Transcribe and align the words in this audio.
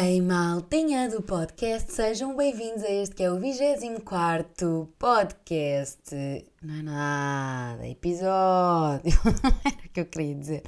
Ei, 0.00 0.20
maltinha 0.20 1.08
do 1.08 1.20
podcast, 1.20 1.92
sejam 1.92 2.36
bem-vindos 2.36 2.84
a 2.84 2.88
este 2.88 3.16
que 3.16 3.22
é 3.24 3.32
o 3.32 3.40
24 3.40 4.88
podcast. 4.96 6.14
Não 6.62 6.74
é 6.74 6.82
nada, 6.82 7.88
episódio, 7.88 9.10
era 9.66 9.86
o 9.86 9.88
que 9.92 10.00
eu 10.00 10.06
queria 10.06 10.36
dizer, 10.36 10.62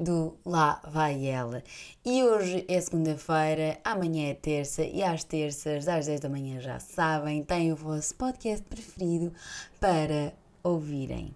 do 0.00 0.36
Lá 0.44 0.82
Vai 0.90 1.28
Ela. 1.28 1.62
E 2.04 2.24
hoje 2.24 2.64
é 2.66 2.80
segunda-feira, 2.80 3.78
amanhã 3.84 4.30
é 4.30 4.34
terça 4.34 4.82
e 4.82 5.00
às 5.00 5.22
terças, 5.22 5.86
às 5.86 6.06
10 6.06 6.18
da 6.18 6.28
manhã, 6.28 6.60
já 6.60 6.80
sabem, 6.80 7.44
tem 7.44 7.72
o 7.72 7.76
vosso 7.76 8.16
podcast 8.16 8.64
preferido 8.64 9.32
para 9.78 10.32
ouvirem. 10.64 11.32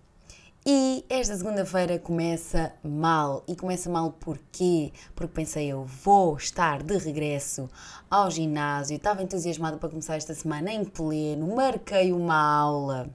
E 0.73 1.05
esta 1.09 1.37
segunda-feira 1.37 1.99
começa 1.99 2.73
mal. 2.81 3.43
E 3.49 3.57
começa 3.57 3.91
mal 3.91 4.13
porquê? 4.13 4.93
Porque 5.17 5.35
pensei 5.35 5.67
eu 5.67 5.85
vou 5.85 6.37
estar 6.37 6.85
de 6.85 6.97
regresso 6.97 7.69
ao 8.09 8.31
ginásio. 8.31 8.95
Estava 8.95 9.21
entusiasmada 9.21 9.79
para 9.79 9.89
começar 9.89 10.15
esta 10.15 10.33
semana 10.33 10.73
em 10.73 10.85
pleno. 10.85 11.57
Marquei 11.57 12.13
uma 12.13 12.41
aula 12.41 13.11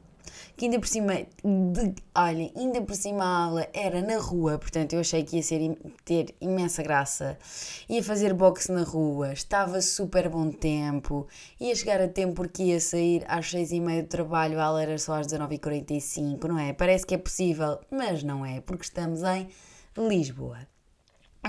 que 0.55 0.65
ainda 0.65 0.79
por 0.79 0.87
cima, 0.87 1.13
de, 1.13 1.95
olha, 2.15 2.51
ainda 2.55 2.81
por 2.81 2.95
cima 2.95 3.23
a 3.25 3.43
aula 3.45 3.67
era 3.73 4.01
na 4.01 4.17
rua, 4.17 4.57
portanto 4.57 4.93
eu 4.93 5.01
achei 5.01 5.23
que 5.23 5.35
ia 5.35 5.43
ser, 5.43 5.77
ter 6.05 6.33
imensa 6.39 6.81
graça. 6.81 7.37
Ia 7.89 8.03
fazer 8.03 8.33
boxe 8.33 8.71
na 8.71 8.83
rua, 8.83 9.33
estava 9.33 9.81
super 9.81 10.29
bom 10.29 10.49
tempo, 10.49 11.27
ia 11.59 11.75
chegar 11.75 11.99
a 11.99 12.07
tempo 12.07 12.35
porque 12.35 12.63
ia 12.63 12.79
sair 12.79 13.25
às 13.27 13.49
seis 13.49 13.71
e 13.71 13.79
meia 13.79 14.03
do 14.03 14.09
trabalho, 14.09 14.59
a 14.59 14.63
aula 14.63 14.81
era 14.81 14.97
só 14.97 15.15
às 15.15 15.27
19h45, 15.27 16.43
não 16.45 16.57
é? 16.57 16.71
Parece 16.71 17.05
que 17.05 17.15
é 17.15 17.17
possível, 17.17 17.79
mas 17.91 18.23
não 18.23 18.45
é, 18.45 18.61
porque 18.61 18.83
estamos 18.83 19.23
em 19.23 19.49
Lisboa. 19.97 20.59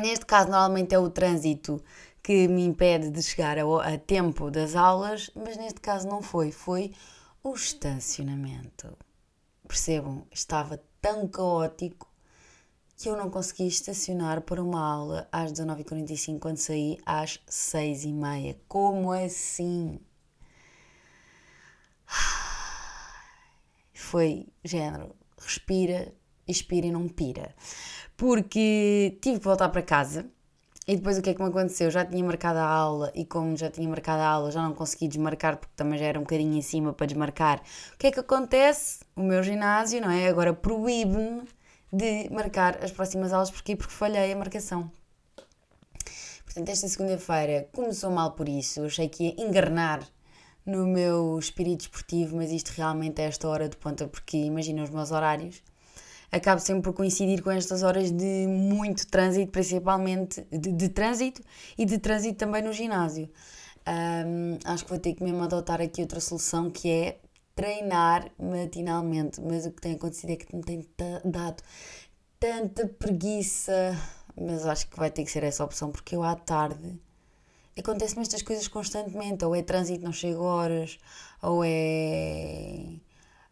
Neste 0.01 0.27
caso, 0.27 0.51
normalmente 0.51 0.95
é 0.95 0.99
o 0.99 1.09
trânsito 1.09 1.83
que 2.23 2.49
me 2.49 2.65
impede 2.65 3.09
de 3.09 3.23
chegar 3.23 3.57
a, 3.57 3.95
a 3.95 3.97
tempo 3.97 4.51
das 4.51 4.75
aulas, 4.75 5.31
mas 5.35 5.57
neste 5.57 5.81
caso 5.81 6.09
não 6.09 6.21
foi, 6.21 6.51
foi 6.51 6.93
o 7.47 7.55
estacionamento. 7.55 8.99
Percebam, 9.69 10.27
estava 10.33 10.83
tão 11.01 11.29
caótico 11.29 12.13
que 12.97 13.09
eu 13.09 13.17
não 13.17 13.31
consegui 13.31 13.69
estacionar 13.69 14.41
para 14.41 14.61
uma 14.61 14.85
aula 14.85 15.29
às 15.31 15.53
19h45 15.53 16.41
quando 16.41 16.57
saí 16.57 16.99
às 17.07 17.39
6h30. 17.49 18.57
Como 18.67 19.13
assim? 19.13 20.01
Foi 23.95 24.49
género, 24.65 25.15
respira, 25.39 26.13
expira 26.49 26.87
e 26.89 26.91
não 26.91 27.09
pira. 27.09 27.55
Porque 28.17 29.19
tive 29.23 29.39
que 29.39 29.45
voltar 29.45 29.69
para 29.69 29.83
casa 29.83 30.29
e 30.89 30.97
depois 30.97 31.19
o 31.19 31.23
que 31.23 31.31
é 31.31 31.35
que 31.35 31.43
me 31.43 31.49
aconteceu? 31.49 31.91
Já 31.91 32.05
tinha 32.05 32.23
marcado 32.23 32.61
a 32.61 32.65
aula 32.65 33.11
e 33.15 33.25
como 33.25 33.57
já 33.57 33.69
tinha 33.69 33.89
marcado 33.89 34.23
a 34.23 34.27
aula 34.29 34.53
já 34.53 34.63
não 34.63 34.73
consegui 34.73 35.09
desmarcar 35.09 35.57
porque 35.57 35.73
também 35.75 35.99
já 35.99 36.07
era 36.07 36.19
um 36.19 36.23
bocadinho 36.23 36.57
em 36.57 36.63
cima 36.63 36.93
para 36.93 37.07
desmarcar. 37.07 37.61
O 37.95 37.99
que 37.99 38.07
é 38.07 38.13
que 38.13 38.21
acontece? 38.21 39.01
O 39.17 39.23
meu 39.23 39.43
ginásio, 39.43 40.01
não 40.01 40.11
é? 40.11 40.29
Agora 40.29 40.55
proíbe-me 40.55 41.43
de 41.93 42.31
marcar 42.31 42.85
as 42.85 42.93
próximas 42.93 43.33
aulas. 43.33 43.51
Porquê? 43.51 43.75
Porque 43.75 43.93
falhei 43.93 44.33
a 44.33 44.37
marcação. 44.37 44.91
Portanto, 46.45 46.69
esta 46.69 46.87
segunda-feira 46.89 47.69
começou 47.73 48.11
mal 48.11 48.33
por 48.33 48.49
isso. 48.49 48.81
Eu 48.81 48.87
achei 48.87 49.09
que 49.09 49.25
ia 49.25 49.45
engarnar 49.45 50.07
no 50.65 50.87
meu 50.87 51.39
espírito 51.39 51.83
esportivo, 51.83 52.37
mas 52.37 52.51
isto 52.53 52.71
realmente 52.71 53.21
é 53.21 53.25
esta 53.25 53.49
hora 53.49 53.69
de 53.69 53.77
ponta, 53.77 54.07
porque 54.07 54.37
imagina 54.37 54.83
os 54.83 54.91
meus 54.91 55.11
horários 55.11 55.63
acabo 56.31 56.61
sempre 56.61 56.83
por 56.83 56.93
coincidir 56.93 57.43
com 57.43 57.51
estas 57.51 57.83
horas 57.83 58.11
de 58.11 58.47
muito 58.47 59.07
trânsito, 59.07 59.53
principalmente 59.53 60.47
de, 60.51 60.73
de 60.73 60.89
trânsito 60.89 61.43
e 61.77 61.85
de 61.85 61.99
trânsito 61.99 62.39
também 62.39 62.63
no 62.63 62.73
ginásio. 62.73 63.29
Um, 63.89 64.59
acho 64.65 64.85
que 64.85 64.91
vou 64.91 64.99
ter 64.99 65.15
que 65.15 65.23
mesmo 65.23 65.43
adotar 65.43 65.81
aqui 65.81 66.01
outra 66.01 66.21
solução 66.21 66.71
que 66.71 66.91
é 66.91 67.19
treinar 67.55 68.31
matinalmente, 68.39 69.41
mas 69.41 69.65
o 69.65 69.71
que 69.71 69.81
tem 69.81 69.95
acontecido 69.95 70.31
é 70.31 70.37
que 70.37 70.55
me 70.55 70.63
tem 70.63 70.87
dado 71.25 71.63
tanta 72.39 72.87
preguiça, 72.87 73.97
mas 74.39 74.67
acho 74.67 74.89
que 74.89 74.99
vai 74.99 75.11
ter 75.11 75.25
que 75.25 75.31
ser 75.31 75.45
essa 75.45 75.65
opção 75.65 75.91
porque 75.91 76.17
eu 76.17 76.23
à 76.23 76.35
tarde 76.35 77.01
acontecem-me 77.79 78.23
estas 78.23 78.43
coisas 78.43 78.69
constantemente, 78.69 79.45
ou 79.45 79.55
é 79.55 79.63
trânsito, 79.63 80.05
não 80.05 80.13
chego 80.13 80.43
horas, 80.43 80.99
ou 81.43 81.63
é 81.65 82.97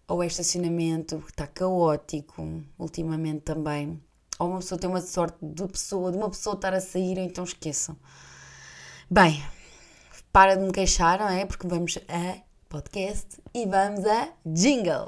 ou 0.08 0.22
é 0.22 0.26
estacionamento 0.26 1.18
que 1.18 1.30
está 1.30 1.46
caótico 1.46 2.62
ultimamente 2.78 3.40
também, 3.40 4.00
ou 4.38 4.48
uma 4.48 4.58
pessoa 4.58 4.78
tem 4.78 4.90
uma 4.90 5.00
sorte 5.00 5.38
de, 5.40 5.66
pessoa, 5.66 6.10
de 6.10 6.18
uma 6.18 6.30
pessoa 6.30 6.54
estar 6.54 6.74
a 6.74 6.80
sair, 6.80 7.18
então 7.18 7.44
esqueçam. 7.44 7.96
Bem, 9.10 9.42
para 10.32 10.56
de 10.56 10.64
me 10.64 10.72
queixar, 10.72 11.18
não 11.18 11.28
é? 11.28 11.46
Porque 11.46 11.66
vamos 11.66 11.98
a 12.08 12.38
podcast 12.68 13.40
e 13.54 13.66
vamos 13.66 14.04
a 14.04 14.28
jingle. 14.44 15.04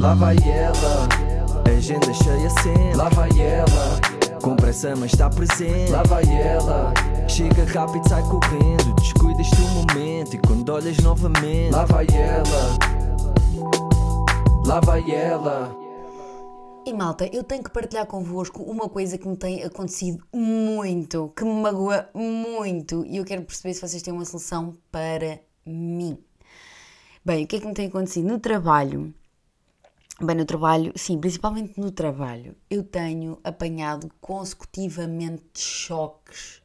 Lá 0.00 0.14
vai 0.14 0.36
ela, 0.36 1.08
agenda 1.76 2.12
cheia 2.12 2.50
sempre. 2.50 2.96
Lá 2.96 3.08
vai 3.10 3.30
ela, 3.40 4.40
com 4.42 4.56
pressa 4.56 4.96
mas 4.96 5.12
está 5.12 5.30
presente. 5.30 5.92
Lá 5.92 6.02
vai 6.02 6.24
ela, 6.24 6.92
chega 7.28 7.64
rápido, 7.64 8.08
sai 8.08 8.22
correndo. 8.22 8.94
Descuidas 8.96 9.48
do 9.50 9.62
momento 9.68 10.34
e 10.34 10.38
quando 10.40 10.68
olhas 10.70 10.96
novamente. 10.98 11.70
Lá 11.70 11.84
vai 11.84 12.06
ela 12.10 12.97
lá 14.68 14.80
vai 14.80 15.10
ela. 15.10 15.74
E 16.84 16.92
malta, 16.92 17.26
eu 17.32 17.42
tenho 17.42 17.64
que 17.64 17.70
partilhar 17.70 18.04
convosco 18.06 18.62
uma 18.62 18.86
coisa 18.86 19.16
que 19.16 19.26
me 19.26 19.36
tem 19.36 19.62
acontecido 19.62 20.22
muito, 20.30 21.32
que 21.34 21.42
me 21.42 21.54
magoa 21.54 22.10
muito, 22.14 23.02
e 23.06 23.16
eu 23.16 23.24
quero 23.24 23.44
perceber 23.44 23.72
se 23.72 23.80
vocês 23.80 24.02
têm 24.02 24.12
uma 24.12 24.26
solução 24.26 24.76
para 24.92 25.40
mim. 25.64 26.22
Bem, 27.24 27.44
o 27.44 27.46
que 27.46 27.56
é 27.56 27.60
que 27.60 27.66
me 27.66 27.72
tem 27.72 27.88
acontecido? 27.88 28.28
No 28.28 28.38
trabalho, 28.38 29.14
bem, 30.20 30.36
no 30.36 30.44
trabalho, 30.44 30.92
sim, 30.94 31.18
principalmente 31.18 31.80
no 31.80 31.90
trabalho, 31.90 32.54
eu 32.68 32.84
tenho 32.84 33.38
apanhado 33.42 34.10
consecutivamente 34.20 35.60
choques. 35.60 36.62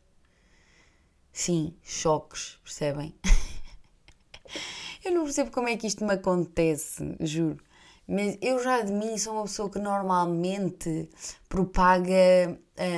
Sim, 1.31 1.73
choques, 1.81 2.59
percebem? 2.63 3.15
eu 5.05 5.13
não 5.13 5.23
percebo 5.23 5.51
como 5.51 5.69
é 5.69 5.77
que 5.77 5.87
isto 5.87 6.03
me 6.03 6.13
acontece, 6.13 7.15
juro. 7.21 7.63
Mas 8.07 8.37
eu 8.41 8.61
já 8.61 8.81
de 8.81 8.91
mim 8.91 9.17
sou 9.17 9.33
uma 9.33 9.43
pessoa 9.43 9.69
que 9.69 9.79
normalmente 9.79 11.09
propaga 11.47 12.57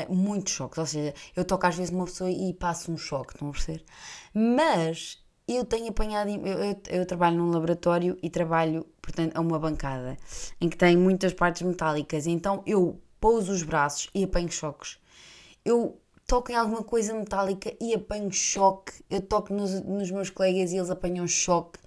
uh, 0.09 0.13
muitos 0.13 0.53
choques. 0.53 0.77
Ou 0.77 0.85
seja, 0.85 1.13
eu 1.35 1.45
toco 1.45 1.65
às 1.67 1.75
vezes 1.75 1.91
numa 1.91 2.05
pessoa 2.05 2.29
e 2.29 2.53
passo 2.53 2.91
um 2.91 2.97
choque, 2.97 3.33
estão 3.33 3.49
a 3.49 3.51
perceber? 3.51 3.83
Mas 4.33 5.23
eu 5.47 5.63
tenho 5.63 5.89
apanhado. 5.89 6.29
Eu, 6.29 6.57
eu, 6.63 6.81
eu, 6.89 7.05
trabalho 7.05 7.37
num 7.37 7.51
laboratório 7.51 8.17
e 8.21 8.29
trabalho, 8.29 8.85
portanto, 9.01 9.35
a 9.37 9.41
uma 9.41 9.59
bancada 9.59 10.17
em 10.59 10.69
que 10.69 10.77
tem 10.77 10.97
muitas 10.97 11.33
partes 11.33 11.61
metálicas. 11.61 12.25
Então 12.25 12.63
eu 12.65 12.99
pouso 13.19 13.51
os 13.51 13.63
braços 13.63 14.09
e 14.13 14.23
apanho 14.23 14.51
choques. 14.51 14.97
Eu 15.63 15.99
toco 16.27 16.51
em 16.51 16.55
alguma 16.55 16.83
coisa 16.83 17.13
metálica 17.13 17.75
e 17.79 17.93
apanho 17.93 18.31
choque. 18.31 18.93
Eu 19.09 19.21
toco 19.21 19.53
nos, 19.53 19.71
nos 19.83 20.09
meus 20.09 20.29
colegas 20.29 20.71
e 20.71 20.77
eles 20.77 20.89
apanham 20.89 21.27
choque 21.27 21.79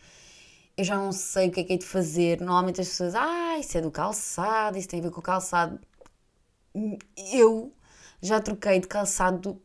eu 0.78 0.84
já 0.84 0.96
não 0.96 1.10
sei 1.10 1.48
o 1.48 1.50
que 1.50 1.60
é 1.60 1.64
que 1.64 1.72
é 1.72 1.76
de 1.76 1.84
fazer. 1.84 2.40
Normalmente 2.40 2.80
as 2.80 2.88
pessoas, 2.88 3.14
ah, 3.16 3.58
isso 3.58 3.76
é 3.76 3.80
do 3.80 3.90
calçado, 3.90 4.78
isso 4.78 4.88
tem 4.88 5.00
a 5.00 5.02
ver 5.02 5.10
com 5.10 5.18
o 5.18 5.22
calçado. 5.22 5.80
Eu 7.16 7.74
já 8.22 8.40
troquei 8.40 8.78
de 8.78 8.86
calçado 8.86 9.60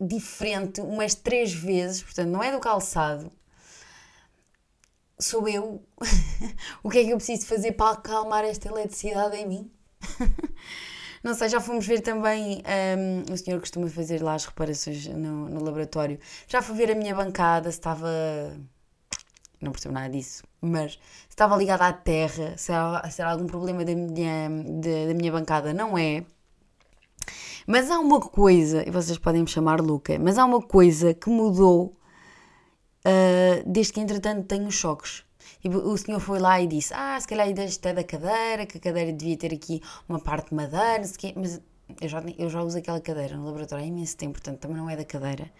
diferente 0.00 0.80
umas 0.80 1.14
três 1.14 1.52
vezes, 1.52 2.02
portanto, 2.02 2.28
não 2.28 2.42
é 2.42 2.50
do 2.50 2.58
calçado. 2.58 3.30
Sou 5.16 5.48
eu. 5.48 5.80
o 6.82 6.90
que 6.90 6.98
é 6.98 7.04
que 7.04 7.10
eu 7.10 7.16
preciso 7.18 7.46
fazer 7.46 7.72
para 7.72 7.92
acalmar 7.92 8.44
esta 8.44 8.68
eletricidade 8.68 9.36
em 9.36 9.46
mim? 9.46 9.70
não 11.22 11.34
sei, 11.34 11.48
já 11.50 11.60
fomos 11.60 11.86
ver 11.86 12.00
também. 12.00 12.64
Um, 12.98 13.32
o 13.32 13.36
senhor 13.36 13.60
costuma 13.60 13.88
fazer 13.88 14.20
lá 14.20 14.34
as 14.34 14.44
reparações 14.44 15.06
no, 15.06 15.48
no 15.48 15.62
laboratório. 15.62 16.18
Já 16.48 16.60
fui 16.60 16.74
ver 16.74 16.90
a 16.90 16.96
minha 16.96 17.14
bancada, 17.14 17.70
se 17.70 17.78
estava 17.78 18.08
não 19.62 19.72
percebo 19.72 19.94
nada 19.94 20.10
disso, 20.10 20.42
mas 20.60 20.92
se 20.92 20.98
estava 21.30 21.56
ligada 21.56 21.86
à 21.86 21.92
terra, 21.92 22.56
se 22.56 22.72
era, 22.72 23.10
se 23.10 23.20
era 23.20 23.30
algum 23.30 23.46
problema 23.46 23.84
da 23.84 23.94
minha, 23.94 24.48
de, 24.80 25.06
da 25.08 25.14
minha 25.14 25.32
bancada, 25.32 25.72
não 25.72 25.96
é. 25.96 26.24
Mas 27.66 27.90
há 27.90 27.98
uma 28.00 28.20
coisa, 28.20 28.86
e 28.86 28.90
vocês 28.90 29.18
podem 29.18 29.42
me 29.42 29.48
chamar 29.48 29.80
Luca, 29.80 30.18
mas 30.18 30.36
há 30.36 30.44
uma 30.44 30.60
coisa 30.60 31.14
que 31.14 31.30
mudou 31.30 31.96
uh, 33.06 33.62
desde 33.64 33.92
que 33.92 34.00
entretanto 34.00 34.46
tenho 34.46 34.70
choques. 34.70 35.24
E 35.64 35.68
o 35.68 35.96
senhor 35.96 36.18
foi 36.18 36.40
lá 36.40 36.60
e 36.60 36.66
disse: 36.66 36.92
Ah, 36.92 37.18
se 37.20 37.28
calhar 37.28 37.48
é 37.48 37.52
da 37.52 38.04
cadeira, 38.04 38.66
que 38.66 38.78
a 38.78 38.80
cadeira 38.80 39.12
devia 39.12 39.36
ter 39.36 39.54
aqui 39.54 39.80
uma 40.08 40.18
parte 40.18 40.48
de 40.48 40.54
madeira, 40.56 41.02
mas 41.36 41.60
eu 42.00 42.08
já, 42.08 42.22
eu 42.38 42.50
já 42.50 42.62
uso 42.62 42.78
aquela 42.78 43.00
cadeira 43.00 43.36
no 43.36 43.44
laboratório 43.44 43.84
há 43.84 43.86
imenso 43.86 44.16
tempo, 44.16 44.32
portanto 44.32 44.58
também 44.58 44.76
não 44.76 44.90
é 44.90 44.96
da 44.96 45.04
cadeira. 45.04 45.50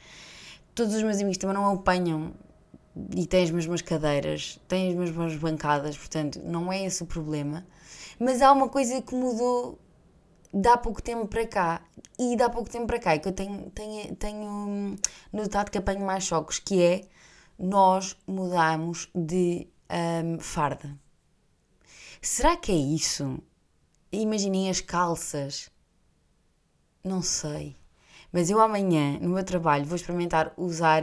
Todos 0.75 0.95
os 0.95 1.03
meus 1.03 1.19
amigos 1.19 1.39
também 1.39 1.55
não 1.55 1.71
apanham 1.73 2.33
e 3.17 3.27
tem 3.27 3.45
as 3.45 3.51
mesmas 3.51 3.83
cadeiras, 3.83 4.61
tem 4.69 4.91
as 4.91 4.95
mesmas 4.95 5.35
bancadas, 5.37 5.97
portanto, 5.97 6.41
não 6.45 6.73
é 6.73 6.85
esse 6.85 7.03
o 7.03 7.07
problema. 7.07 7.67
Mas 8.19 8.43
há 8.43 8.53
uma 8.53 8.69
coisa 8.69 9.01
que 9.01 9.15
mudou 9.15 9.79
dá 10.53 10.77
pouco 10.77 11.03
tempo 11.03 11.27
para 11.27 11.47
cá. 11.47 11.83
E 12.19 12.37
dá 12.37 12.51
pouco 12.51 12.69
tempo 12.69 12.87
para 12.87 12.99
cá 12.99 13.15
é 13.15 13.19
que 13.19 13.29
eu 13.29 13.33
tenho, 13.33 13.71
tenho, 13.71 14.15
tenho 14.17 14.99
notado 15.33 15.71
que 15.71 15.79
apanho 15.79 16.05
mais 16.05 16.25
choques, 16.25 16.59
que 16.59 16.83
é 16.83 17.09
nós 17.59 18.17
mudamos 18.27 19.09
de 19.15 19.67
um, 20.25 20.39
farda. 20.39 20.97
Será 22.21 22.57
que 22.57 22.71
é 22.71 22.77
isso? 22.77 23.39
Imaginem 24.13 24.69
as 24.69 24.81
calças. 24.81 25.71
Não 27.03 27.23
sei. 27.23 27.77
Mas 28.33 28.49
eu 28.51 28.61
amanhã, 28.61 29.19
no 29.21 29.31
meu 29.31 29.45
trabalho, 29.45 29.85
vou 29.85 29.97
experimentar 29.97 30.53
usar 30.57 31.03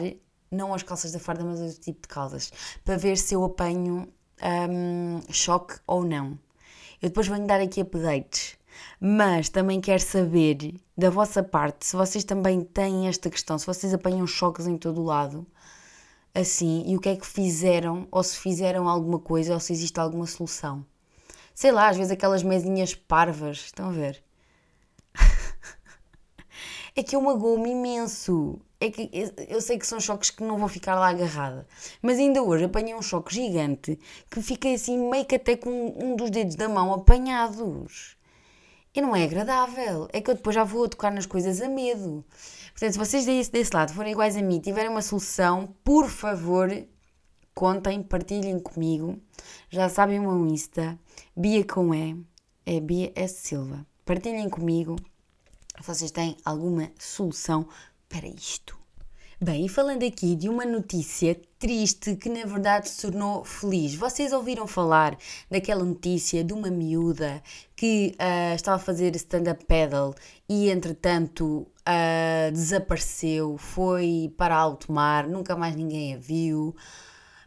não 0.51 0.73
as 0.73 0.83
calças 0.83 1.11
da 1.11 1.19
farda, 1.19 1.43
mas 1.43 1.59
outro 1.59 1.79
tipo 1.79 2.01
de 2.01 2.07
calças, 2.07 2.51
para 2.83 2.97
ver 2.97 3.17
se 3.17 3.33
eu 3.33 3.43
apanho 3.43 4.07
um, 4.41 5.21
choque 5.31 5.75
ou 5.85 6.03
não. 6.03 6.37
Eu 7.01 7.09
depois 7.09 7.27
venho 7.27 7.47
dar 7.47 7.61
aqui 7.61 7.81
updates, 7.81 8.57
mas 8.99 9.49
também 9.49 9.79
quero 9.79 10.01
saber 10.01 10.75
da 10.97 11.09
vossa 11.09 11.41
parte 11.41 11.85
se 11.85 11.95
vocês 11.95 12.23
também 12.23 12.61
têm 12.61 13.07
esta 13.07 13.29
questão, 13.29 13.57
se 13.57 13.65
vocês 13.65 13.93
apanham 13.93 14.27
choques 14.27 14.67
em 14.67 14.77
todo 14.77 15.01
o 15.01 15.05
lado, 15.05 15.45
assim, 16.33 16.83
e 16.87 16.95
o 16.95 16.99
que 16.99 17.09
é 17.09 17.15
que 17.15 17.25
fizeram, 17.25 18.07
ou 18.11 18.23
se 18.23 18.37
fizeram 18.37 18.87
alguma 18.87 19.19
coisa, 19.19 19.53
ou 19.53 19.59
se 19.59 19.73
existe 19.73 19.99
alguma 19.99 20.25
solução. 20.25 20.85
Sei 21.53 21.71
lá, 21.71 21.89
às 21.89 21.97
vezes 21.97 22.11
aquelas 22.11 22.43
mesinhas 22.43 22.95
parvas, 22.95 23.57
estão 23.57 23.89
a 23.89 23.91
ver? 23.91 24.23
é 26.95 27.03
que 27.03 27.15
eu 27.15 27.21
magoo-me 27.21 27.71
imenso. 27.71 28.59
É 28.81 28.89
que 28.89 29.09
eu 29.49 29.59
sei 29.59 29.77
que 29.77 29.85
são 29.85 29.99
choques 29.99 30.29
que 30.29 30.41
não 30.41 30.57
vou 30.57 30.69
ficar 30.69 30.95
lá 30.95 31.09
agarrada. 31.09 31.67
Mas 32.01 32.17
ainda 32.17 32.41
hoje 32.41 32.63
apanhei 32.63 32.95
um 32.95 33.01
choque 33.01 33.33
gigante 33.33 33.99
que 34.29 34.41
fiquei 34.41 34.75
assim 34.75 34.97
meio 35.09 35.25
que 35.25 35.35
até 35.35 35.57
com 35.57 35.69
um 36.01 36.15
dos 36.15 36.29
dedos 36.29 36.55
da 36.55 36.69
mão 36.69 36.93
apanhados. 36.93 38.15
E 38.95 39.01
não 39.01 39.13
é 39.13 39.23
agradável. 39.23 40.07
É 40.13 40.21
que 40.21 40.31
eu 40.31 40.35
depois 40.35 40.55
já 40.55 40.63
vou 40.63 40.87
tocar 40.87 41.11
nas 41.11 41.25
coisas 41.25 41.61
a 41.61 41.67
medo. 41.67 42.23
Portanto, 42.71 42.93
se 42.93 42.97
vocês 42.97 43.25
desse, 43.25 43.51
desse 43.51 43.75
lado 43.75 43.93
forem 43.93 44.13
iguais 44.13 44.37
a 44.37 44.41
mim, 44.41 44.61
tiverem 44.61 44.89
uma 44.89 45.01
solução, 45.01 45.75
por 45.83 46.09
favor, 46.09 46.69
contem, 47.53 48.01
partilhem 48.01 48.59
comigo. 48.59 49.19
Já 49.69 49.89
sabem 49.89 50.19
o 50.19 50.23
meu 50.23 50.47
Insta, 50.47 50.97
Bia 51.35 51.65
com 51.65 51.93
E, 51.93 52.17
é 52.65 52.79
Bia 52.79 53.11
S. 53.13 53.47
Silva. 53.47 53.85
Partilhem 54.05 54.49
comigo 54.49 54.95
se 55.81 55.87
vocês 55.87 56.11
têm 56.11 56.35
alguma 56.43 56.91
solução 56.97 57.67
para 58.09 58.27
isto. 58.27 58.77
Bem, 59.41 59.67
e 59.67 59.69
falando 59.69 60.03
aqui 60.05 60.35
de 60.35 60.49
uma 60.49 60.65
notícia 60.65 61.39
triste 61.57 62.17
que 62.17 62.27
na 62.27 62.43
verdade 62.43 62.89
se 62.89 63.03
tornou 63.03 63.45
feliz. 63.45 63.95
Vocês 63.95 64.33
ouviram 64.33 64.67
falar 64.67 65.17
daquela 65.49 65.85
notícia 65.85 66.43
de 66.43 66.51
uma 66.51 66.69
miúda 66.69 67.41
que 67.73 68.13
uh, 68.19 68.53
estava 68.53 68.75
a 68.75 68.79
fazer 68.79 69.15
stand-up 69.15 69.63
paddle 69.63 70.13
e 70.49 70.69
entretanto 70.69 71.65
uh, 71.87 72.51
desapareceu, 72.51 73.57
foi 73.57 74.33
para 74.37 74.57
alto 74.57 74.91
mar, 74.91 75.25
nunca 75.25 75.55
mais 75.55 75.73
ninguém 75.73 76.15
a 76.15 76.17
viu. 76.17 76.75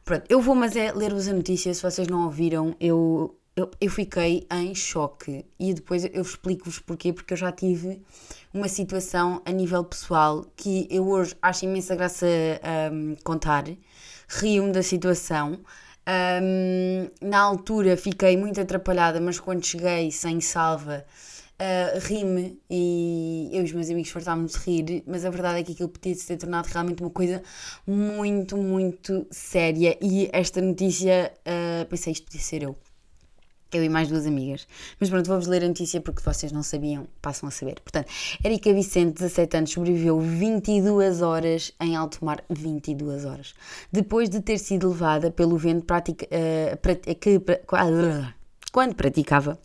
Pronto, 0.03 0.25
eu 0.31 0.41
vou 0.41 0.55
mas 0.55 0.75
é 0.75 0.93
ler-vos 0.93 1.29
a 1.29 1.35
notícia, 1.35 1.75
se 1.75 1.83
vocês 1.83 2.09
não 2.09 2.25
ouviram, 2.25 2.75
eu 2.81 3.37
eu, 3.55 3.71
eu 3.81 3.91
fiquei 3.91 4.47
em 4.51 4.75
choque 4.75 5.45
e 5.59 5.75
depois 5.75 6.05
eu 6.05 6.23
explico-vos 6.23 6.79
porquê, 6.79 7.13
porque 7.13 7.35
eu 7.35 7.37
já 7.37 7.53
tive 7.53 8.01
uma 8.53 8.69
situação 8.69 9.43
a 9.45 9.51
nível 9.51 9.85
pessoal 9.85 10.47
que 10.57 10.87
eu 10.91 11.07
hoje 11.07 11.37
acho 11.43 11.65
imensa 11.65 11.95
graça 11.95 12.27
um, 12.93 13.15
contar, 13.23 13.65
rio-me 14.29 14.73
da 14.73 14.83
situação. 14.83 15.61
Um, 16.43 17.09
na 17.21 17.41
altura 17.41 17.97
fiquei 17.97 18.37
muito 18.37 18.61
atrapalhada, 18.61 19.21
mas 19.21 19.39
quando 19.39 19.65
cheguei 19.65 20.11
sem 20.11 20.41
salva, 20.41 21.05
uh, 21.61 21.99
ri-me 22.01 22.59
e 22.71 23.51
eu 23.53 23.61
e 23.61 23.65
os 23.65 23.73
meus 23.73 23.91
amigos 23.91 24.11
fartámos 24.11 24.53
de 24.53 24.59
rir, 24.59 25.05
mas 25.07 25.25
a 25.27 25.31
verdade 25.31 25.61
é 25.61 25.63
que 25.63 25.73
aquilo 25.73 25.91
podia 25.91 26.15
se 26.15 26.27
ter 26.27 26.39
tornado 26.39 26.67
realmente 26.67 27.03
uma 27.03 27.11
coisa 27.11 27.43
muito, 27.87 28.57
muito 28.57 29.27
séria. 29.31 29.97
E 30.01 30.29
esta 30.33 30.61
notícia, 30.61 31.33
uh, 31.47 31.87
pensei, 31.87 32.15
isto 32.15 32.25
podia 32.25 32.41
ser 32.41 32.63
eu. 32.63 32.77
Eu 33.73 33.85
e 33.85 33.89
mais 33.89 34.09
duas 34.09 34.27
amigas. 34.27 34.67
Mas 35.01 35.09
pronto, 35.09 35.27
vou-vos 35.27 35.47
ler 35.47 35.65
a 35.65 35.69
notícia 35.69 36.01
porque 36.01 36.23
vocês 36.23 36.53
não 36.53 36.63
sabiam, 36.63 37.07
passam 37.21 37.49
a 37.49 37.53
saber. 37.53 37.81
Portanto, 37.81 38.09
Erika 38.45 38.73
Vicente, 38.73 39.15
17 39.15 39.57
anos, 39.57 39.71
sobreviveu 39.71 40.21
22 40.21 41.23
horas 41.23 41.73
em 41.81 41.97
alto 41.97 42.25
mar. 42.25 42.45
22 42.51 43.25
horas. 43.25 43.55
Depois 43.91 44.29
de 44.29 44.41
ter 44.41 44.59
sido 44.59 44.89
levada 44.89 45.31
pelo 45.31 45.57
vento 45.57 45.87
prática, 45.87 46.27
uh, 46.27 47.15
que, 47.17 47.41
quando 48.73 48.95
praticava 48.95 49.59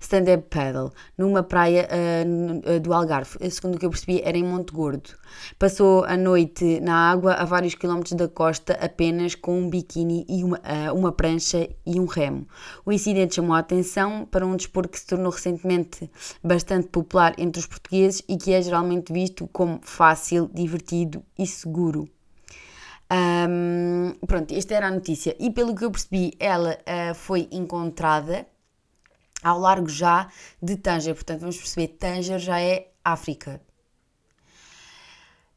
stand-up 0.00 0.48
paddle 0.48 0.90
numa 1.18 1.42
praia 1.42 1.86
uh, 1.86 2.80
do 2.80 2.94
Algarve. 2.94 3.38
Segundo 3.50 3.76
o 3.76 3.78
que 3.78 3.84
eu 3.84 3.90
percebi, 3.90 4.22
era 4.24 4.38
em 4.38 4.42
Monte 4.42 4.72
Gordo. 4.72 5.10
Passou 5.58 6.04
a 6.04 6.16
noite 6.16 6.80
na 6.80 7.10
água 7.10 7.34
a 7.34 7.44
vários 7.44 7.74
quilómetros 7.74 8.14
da 8.14 8.26
costa 8.26 8.72
apenas 8.80 9.34
com 9.34 9.58
um 9.58 9.68
biquíni 9.68 10.24
e 10.28 10.42
uma, 10.42 10.56
uh, 10.56 10.94
uma 10.96 11.12
prancha 11.12 11.68
e 11.84 12.00
um 12.00 12.06
remo. 12.06 12.48
O 12.86 12.90
incidente 12.90 13.34
chamou 13.34 13.54
a 13.54 13.58
atenção 13.58 14.26
para 14.30 14.46
um 14.46 14.56
desporto 14.56 14.88
que 14.88 14.98
se 14.98 15.06
tornou 15.06 15.30
recentemente 15.30 16.10
bastante 16.42 16.88
popular 16.88 17.34
entre 17.36 17.60
os 17.60 17.66
portugueses 17.66 18.22
e 18.26 18.38
que 18.38 18.52
é 18.52 18.62
geralmente 18.62 19.12
visto 19.12 19.46
como 19.52 19.78
fácil, 19.82 20.50
divertido 20.52 21.22
e 21.38 21.46
seguro. 21.46 22.08
Um, 23.12 24.14
pronto, 24.26 24.54
esta 24.54 24.74
era 24.74 24.88
a 24.88 24.90
notícia. 24.90 25.36
E 25.38 25.50
pelo 25.50 25.74
que 25.74 25.84
eu 25.84 25.90
percebi, 25.90 26.32
ela 26.40 26.78
uh, 26.80 27.14
foi 27.14 27.46
encontrada 27.52 28.46
ao 29.44 29.60
largo 29.60 29.88
já 29.88 30.28
de 30.60 30.76
Tanger. 30.76 31.14
Portanto, 31.14 31.40
vamos 31.40 31.58
perceber, 31.58 31.88
Tanger 31.88 32.38
já 32.38 32.58
é 32.60 32.88
África. 33.04 33.60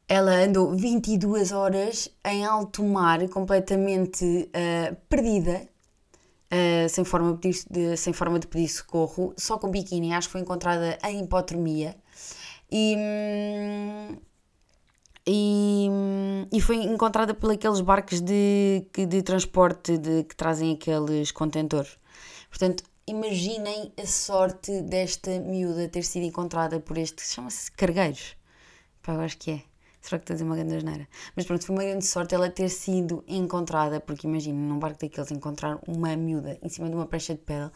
Ela 0.06 0.44
andou 0.44 0.74
22 0.76 1.52
horas 1.52 2.08
em 2.24 2.44
alto 2.44 2.84
mar, 2.84 3.26
completamente 3.28 4.24
uh, 4.24 4.96
perdida, 5.08 5.68
uh, 6.52 6.88
sem, 6.88 7.04
forma 7.04 7.38
de, 7.70 7.96
sem 7.96 8.12
forma 8.12 8.38
de 8.38 8.46
pedir 8.46 8.68
socorro, 8.68 9.34
só 9.36 9.58
com 9.58 9.70
biquíni. 9.70 10.14
Acho 10.14 10.28
que 10.28 10.32
foi 10.32 10.40
encontrada 10.42 10.98
em 11.04 11.24
hipotermia. 11.24 11.96
E, 12.70 12.96
e, 15.26 15.88
e, 16.52 16.60
foi 16.60 16.76
encontrada 16.76 17.34
por 17.34 17.50
aqueles 17.50 17.80
barcos 17.80 18.20
de, 18.20 18.86
de 18.94 19.22
transporte 19.22 19.96
de, 19.98 20.24
que 20.24 20.36
trazem 20.36 20.72
aqueles 20.74 21.32
contentores. 21.32 21.98
Portanto, 22.48 22.82
imaginem 23.08 23.92
a 24.00 24.06
sorte 24.06 24.82
desta 24.82 25.40
miúda 25.40 25.88
ter 25.88 26.04
sido 26.04 26.24
encontrada 26.24 26.78
por 26.78 26.98
este, 26.98 27.22
chama-se 27.22 27.70
cargueiros. 27.72 28.36
Pá, 29.02 29.14
eu 29.14 29.20
acho 29.20 29.38
que 29.38 29.50
é. 29.50 29.62
Será 30.00 30.18
que 30.18 30.24
estou 30.24 30.34
a 30.34 30.36
dizer 30.36 30.44
uma 30.44 30.56
grande 30.56 30.76
asneira? 30.76 31.08
Mas 31.34 31.44
pronto, 31.44 31.64
foi 31.66 31.74
uma 31.74 31.84
grande 31.84 32.04
sorte 32.06 32.34
ela 32.34 32.48
ter 32.48 32.68
sido 32.68 33.24
encontrada, 33.26 34.00
porque 34.00 34.26
imaginem, 34.26 34.60
num 34.60 34.78
barco 34.78 35.00
daqueles 35.00 35.30
encontrar 35.30 35.78
uma 35.86 36.16
miúda 36.16 36.58
em 36.62 36.68
cima 36.68 36.88
de 36.88 36.94
uma 36.94 37.06
prancha 37.06 37.34
de 37.34 37.40
pedra. 37.40 37.72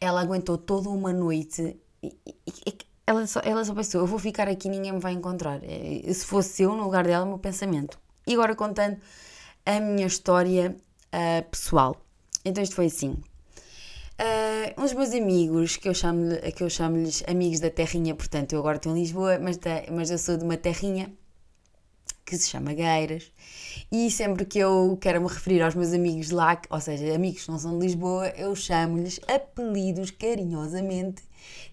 Ela 0.00 0.20
aguentou 0.20 0.56
toda 0.56 0.88
uma 0.88 1.12
noite 1.12 1.76
e, 2.02 2.16
e, 2.26 2.34
e 2.66 2.78
ela, 3.06 3.26
só, 3.26 3.40
ela 3.44 3.64
só 3.64 3.74
pensou, 3.74 4.00
eu 4.00 4.06
vou 4.06 4.18
ficar 4.18 4.48
aqui 4.48 4.68
ninguém 4.68 4.92
me 4.92 5.00
vai 5.00 5.12
encontrar. 5.12 5.60
É, 5.62 6.12
se 6.12 6.24
fosse 6.24 6.62
eu 6.62 6.74
no 6.74 6.84
lugar 6.84 7.04
dela, 7.04 7.24
o 7.24 7.28
meu 7.28 7.38
pensamento. 7.38 7.98
E 8.26 8.34
agora 8.34 8.54
contando 8.54 8.98
a 9.66 9.80
minha 9.80 10.06
história 10.06 10.76
uh, 11.12 11.50
pessoal. 11.50 11.96
Então 12.44 12.62
isto 12.62 12.74
foi 12.74 12.86
assim. 12.86 13.16
Uh, 14.16 14.80
uns 14.80 14.92
meus 14.92 15.12
amigos, 15.12 15.76
que 15.76 15.88
eu 15.88 15.94
chamo-lhes 15.94 16.70
chamo 16.70 16.96
amigos 17.26 17.58
da 17.58 17.68
terrinha, 17.68 18.14
portanto, 18.14 18.52
eu 18.52 18.60
agora 18.60 18.76
estou 18.76 18.92
em 18.94 19.00
Lisboa, 19.00 19.40
mas, 19.40 19.58
mas 19.90 20.10
eu 20.10 20.18
sou 20.18 20.36
de 20.36 20.44
uma 20.44 20.56
terrinha 20.56 21.12
que 22.24 22.36
se 22.38 22.48
chama 22.48 22.72
Gueiras, 22.72 23.32
e 23.90 24.10
sempre 24.10 24.44
que 24.44 24.58
eu 24.58 24.96
quero 25.00 25.20
me 25.20 25.28
referir 25.28 25.62
aos 25.62 25.74
meus 25.74 25.92
amigos 25.92 26.30
lá, 26.30 26.60
ou 26.70 26.80
seja, 26.80 27.12
amigos 27.14 27.44
que 27.44 27.50
não 27.50 27.58
são 27.58 27.76
de 27.76 27.86
Lisboa, 27.86 28.28
eu 28.36 28.54
chamo-lhes 28.54 29.20
apelidos 29.26 30.10
carinhosamente 30.12 31.22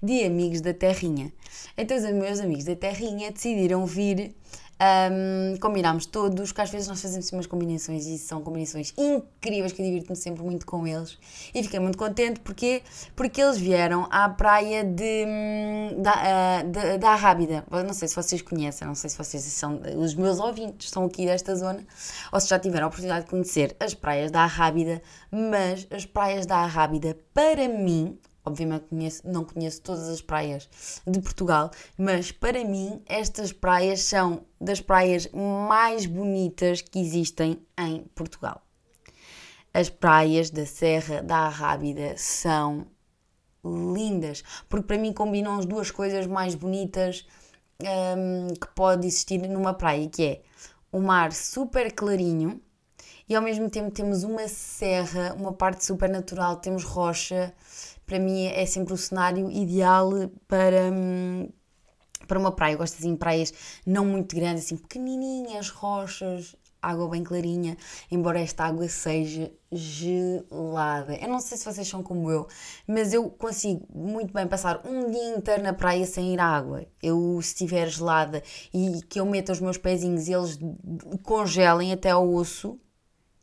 de 0.01 0.23
amigos 0.23 0.61
da 0.61 0.73
terrinha. 0.73 1.31
Então 1.77 1.95
os 1.95 2.03
meus 2.03 2.39
amigos 2.39 2.65
da 2.65 2.75
terrinha 2.75 3.31
decidiram 3.31 3.85
vir 3.85 4.35
um, 4.81 5.57
combinámos 5.57 6.05
todos, 6.05 6.51
que 6.51 6.59
às 6.59 6.69
vezes 6.69 6.87
nós 6.87 7.01
fazemos 7.01 7.31
umas 7.31 7.45
combinações 7.45 8.05
e 8.07 8.17
são 8.17 8.41
combinações 8.41 8.93
incríveis 8.97 9.71
que 9.71 9.81
eu 9.81 9.85
divirto-me 9.85 10.15
sempre 10.15 10.43
muito 10.43 10.65
com 10.65 10.87
eles. 10.87 11.17
E 11.53 11.61
fiquei 11.63 11.79
muito 11.79 11.97
contente 11.97 12.39
porque, 12.39 12.81
porque 13.15 13.41
eles 13.41 13.57
vieram 13.57 14.07
à 14.09 14.27
praia 14.27 14.83
de, 14.83 15.25
hum, 15.27 16.01
da, 16.01 16.13
uh, 16.13 16.71
de, 16.71 16.97
da 16.97 17.09
Arrábida. 17.09 17.63
Não 17.69 17.93
sei 17.93 18.07
se 18.07 18.15
vocês 18.15 18.41
conhecem, 18.41 18.87
não 18.87 18.95
sei 18.95 19.09
se 19.09 19.17
vocês 19.17 19.43
são. 19.43 19.79
Os 19.97 20.15
meus 20.15 20.39
ouvintes 20.39 20.89
são 20.89 21.05
aqui 21.05 21.25
desta 21.25 21.55
zona, 21.55 21.85
ou 22.31 22.39
se 22.39 22.47
já 22.47 22.57
tiveram 22.57 22.85
a 22.85 22.87
oportunidade 22.87 23.25
de 23.25 23.29
conhecer 23.29 23.75
as 23.79 23.93
praias 23.93 24.31
da 24.31 24.41
Arrábida, 24.41 25.01
mas 25.29 25.87
as 25.91 26.05
praias 26.05 26.45
da 26.45 26.57
Arrábida, 26.57 27.17
para 27.33 27.67
mim, 27.67 28.17
Obviamente 28.43 28.85
conheço, 28.89 29.21
não 29.27 29.43
conheço 29.45 29.81
todas 29.81 30.09
as 30.09 30.21
praias 30.21 30.67
de 31.05 31.19
Portugal, 31.21 31.71
mas 31.97 32.31
para 32.31 32.63
mim 32.65 33.01
estas 33.05 33.53
praias 33.53 34.01
são 34.01 34.45
das 34.59 34.81
praias 34.81 35.27
mais 35.31 36.05
bonitas 36.05 36.81
que 36.81 36.99
existem 36.99 37.61
em 37.77 38.03
Portugal. 38.15 38.61
As 39.73 39.89
praias 39.89 40.49
da 40.49 40.65
Serra 40.65 41.21
da 41.21 41.37
Arrábida 41.37 42.15
são 42.17 42.87
lindas, 43.63 44.43
porque 44.67 44.87
para 44.87 44.97
mim 44.97 45.13
combinam 45.13 45.59
as 45.59 45.65
duas 45.65 45.91
coisas 45.91 46.25
mais 46.25 46.55
bonitas 46.55 47.27
um, 47.79 48.53
que 48.53 48.67
pode 48.73 49.07
existir 49.07 49.37
numa 49.37 49.73
praia, 49.73 50.09
que 50.09 50.23
é 50.23 50.41
o 50.91 50.99
mar 50.99 51.31
super 51.31 51.93
clarinho 51.93 52.61
e 53.31 53.35
ao 53.35 53.41
mesmo 53.41 53.69
tempo 53.69 53.91
temos 53.91 54.23
uma 54.23 54.45
serra, 54.49 55.33
uma 55.39 55.53
parte 55.53 55.85
super 55.85 56.09
natural, 56.09 56.57
temos 56.57 56.83
rocha. 56.83 57.53
Para 58.11 58.19
mim 58.19 58.43
é 58.43 58.65
sempre 58.65 58.93
o 58.93 58.97
cenário 58.97 59.49
ideal 59.49 60.11
para, 60.45 60.91
hum, 60.91 61.47
para 62.27 62.37
uma 62.37 62.51
praia. 62.51 62.73
Eu 62.73 62.79
gosto 62.79 62.95
assim 62.99 63.13
de 63.13 63.17
praias 63.17 63.53
não 63.87 64.03
muito 64.03 64.35
grandes, 64.35 64.65
assim 64.65 64.75
pequenininhas, 64.75 65.69
rochas, 65.69 66.53
água 66.81 67.07
bem 67.07 67.23
clarinha, 67.23 67.77
embora 68.11 68.41
esta 68.41 68.65
água 68.65 68.85
seja 68.89 69.49
gelada. 69.71 71.15
Eu 71.21 71.29
não 71.29 71.39
sei 71.39 71.57
se 71.57 71.63
vocês 71.63 71.87
são 71.87 72.03
como 72.03 72.29
eu, 72.29 72.49
mas 72.85 73.13
eu 73.13 73.29
consigo 73.29 73.87
muito 73.95 74.33
bem 74.33 74.45
passar 74.45 74.85
um 74.85 75.09
dia 75.09 75.37
inteiro 75.37 75.63
na 75.63 75.71
praia 75.71 76.05
sem 76.05 76.33
ir 76.33 76.39
à 76.41 76.47
água. 76.47 76.85
Eu, 77.01 77.39
se 77.41 77.53
estiver 77.53 77.87
gelada 77.87 78.43
e 78.73 79.01
que 79.03 79.21
eu 79.21 79.25
meta 79.25 79.53
os 79.53 79.61
meus 79.61 79.77
pezinhos 79.77 80.27
e 80.27 80.33
eles 80.33 80.59
congelem 81.23 81.93
até 81.93 82.09
ao 82.09 82.29
osso, 82.29 82.77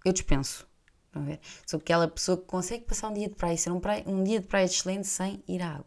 eu 0.05 0.13
dispenso. 0.13 0.68
Ver? 1.15 1.41
Sou 1.67 1.79
aquela 1.79 2.09
pessoa 2.09 2.37
que 2.39 2.45
consegue 2.45 2.85
passar 2.85 3.09
um 3.09 3.15
dia 3.15 3.29
de 3.29 3.35
praia, 3.35 3.57
ser 3.57 3.71
um, 3.71 3.81
praia, 3.81 4.05
um 4.07 4.23
dia 4.23 4.41
de 4.41 4.47
praia 4.47 4.65
excelente 4.65 5.07
sem 5.07 5.43
ir 5.49 5.63
à 5.63 5.71
água. 5.71 5.87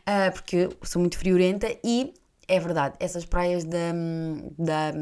Uh, 0.00 0.32
porque 0.32 0.56
eu 0.56 0.76
sou 0.82 1.00
muito 1.00 1.18
friorenta 1.18 1.66
e 1.82 2.12
é 2.46 2.60
verdade, 2.60 2.94
essas 3.00 3.24
praias 3.24 3.64
da, 3.64 3.92
da 4.58 4.92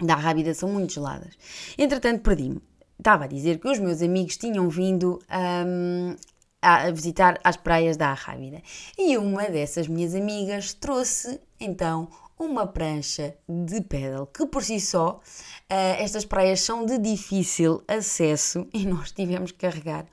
da 0.00 0.14
Rábida 0.14 0.54
são 0.54 0.68
muito 0.68 0.94
geladas. 0.94 1.34
Entretanto, 1.78 2.22
perdi-me. 2.22 2.60
Estava 2.98 3.24
a 3.24 3.26
dizer 3.26 3.58
que 3.58 3.68
os 3.68 3.78
meus 3.78 4.02
amigos 4.02 4.36
tinham 4.36 4.68
vindo 4.68 5.20
um, 5.66 6.16
a 6.62 6.90
visitar 6.90 7.38
as 7.44 7.56
praias 7.56 7.96
da 7.96 8.12
Rábida. 8.12 8.62
E 8.98 9.16
uma 9.18 9.48
dessas 9.48 9.86
minhas 9.86 10.14
amigas 10.14 10.72
trouxe 10.72 11.40
então 11.60 12.08
uma 12.38 12.66
prancha 12.66 13.36
de 13.48 13.80
pedal, 13.80 14.26
que 14.26 14.46
por 14.46 14.62
si 14.62 14.80
só 14.80 15.20
uh, 15.20 15.74
estas 15.98 16.24
praias 16.24 16.60
são 16.60 16.84
de 16.84 16.98
difícil 16.98 17.82
acesso 17.86 18.66
e 18.74 18.86
nós 18.86 19.12
tivemos 19.12 19.52
que 19.52 19.58
carregar 19.58 20.06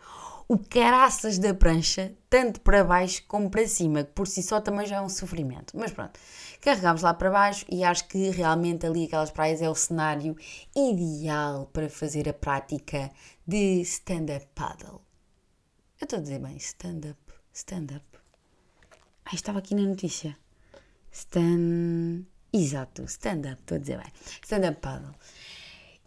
o 0.48 0.58
caraças 0.58 1.40
da 1.40 1.54
prancha, 1.54 2.14
tanto 2.30 2.60
para 2.60 2.84
baixo 2.84 3.24
como 3.26 3.50
para 3.50 3.66
cima, 3.66 4.04
que 4.04 4.12
por 4.12 4.28
si 4.28 4.44
só 4.44 4.60
também 4.60 4.86
já 4.86 4.98
é 4.98 5.02
um 5.02 5.08
sofrimento. 5.08 5.78
Mas 5.78 5.94
pronto, 5.94 6.20
carregámos 6.60 7.04
lá 7.04 7.14
para 7.14 7.32
baixo 7.32 7.66
e 7.70 7.86
acho 7.86 8.06
que 8.10 8.30
realmente 8.32 8.86
ali 8.86 9.06
aquelas 9.06 9.32
praias 9.32 9.62
é 9.62 9.70
o 9.70 9.76
cenário 9.76 10.36
ideal 10.76 11.68
para 11.68 11.90
fazer 11.90 12.28
a 12.28 12.34
prática 12.34 13.10
de 13.48 13.80
stand-up 13.80 14.46
paddle. 14.54 15.02
Eu 16.02 16.04
estou 16.04 16.20
a 16.20 16.22
dizer 16.22 16.40
bem, 16.40 16.58
stand-up, 16.58 17.18
stand-up. 17.54 18.06
Ah, 19.24 19.34
estava 19.34 19.60
aqui 19.60 19.74
na 19.74 19.84
notícia. 19.84 20.38
Stand... 21.12 22.26
Exato, 22.54 23.04
stand-up, 23.04 23.62
estou 23.62 23.76
a 23.78 23.80
dizer 23.80 23.98
bem. 23.98 24.12
Stand-up 24.44 24.80
paddle. 24.82 25.16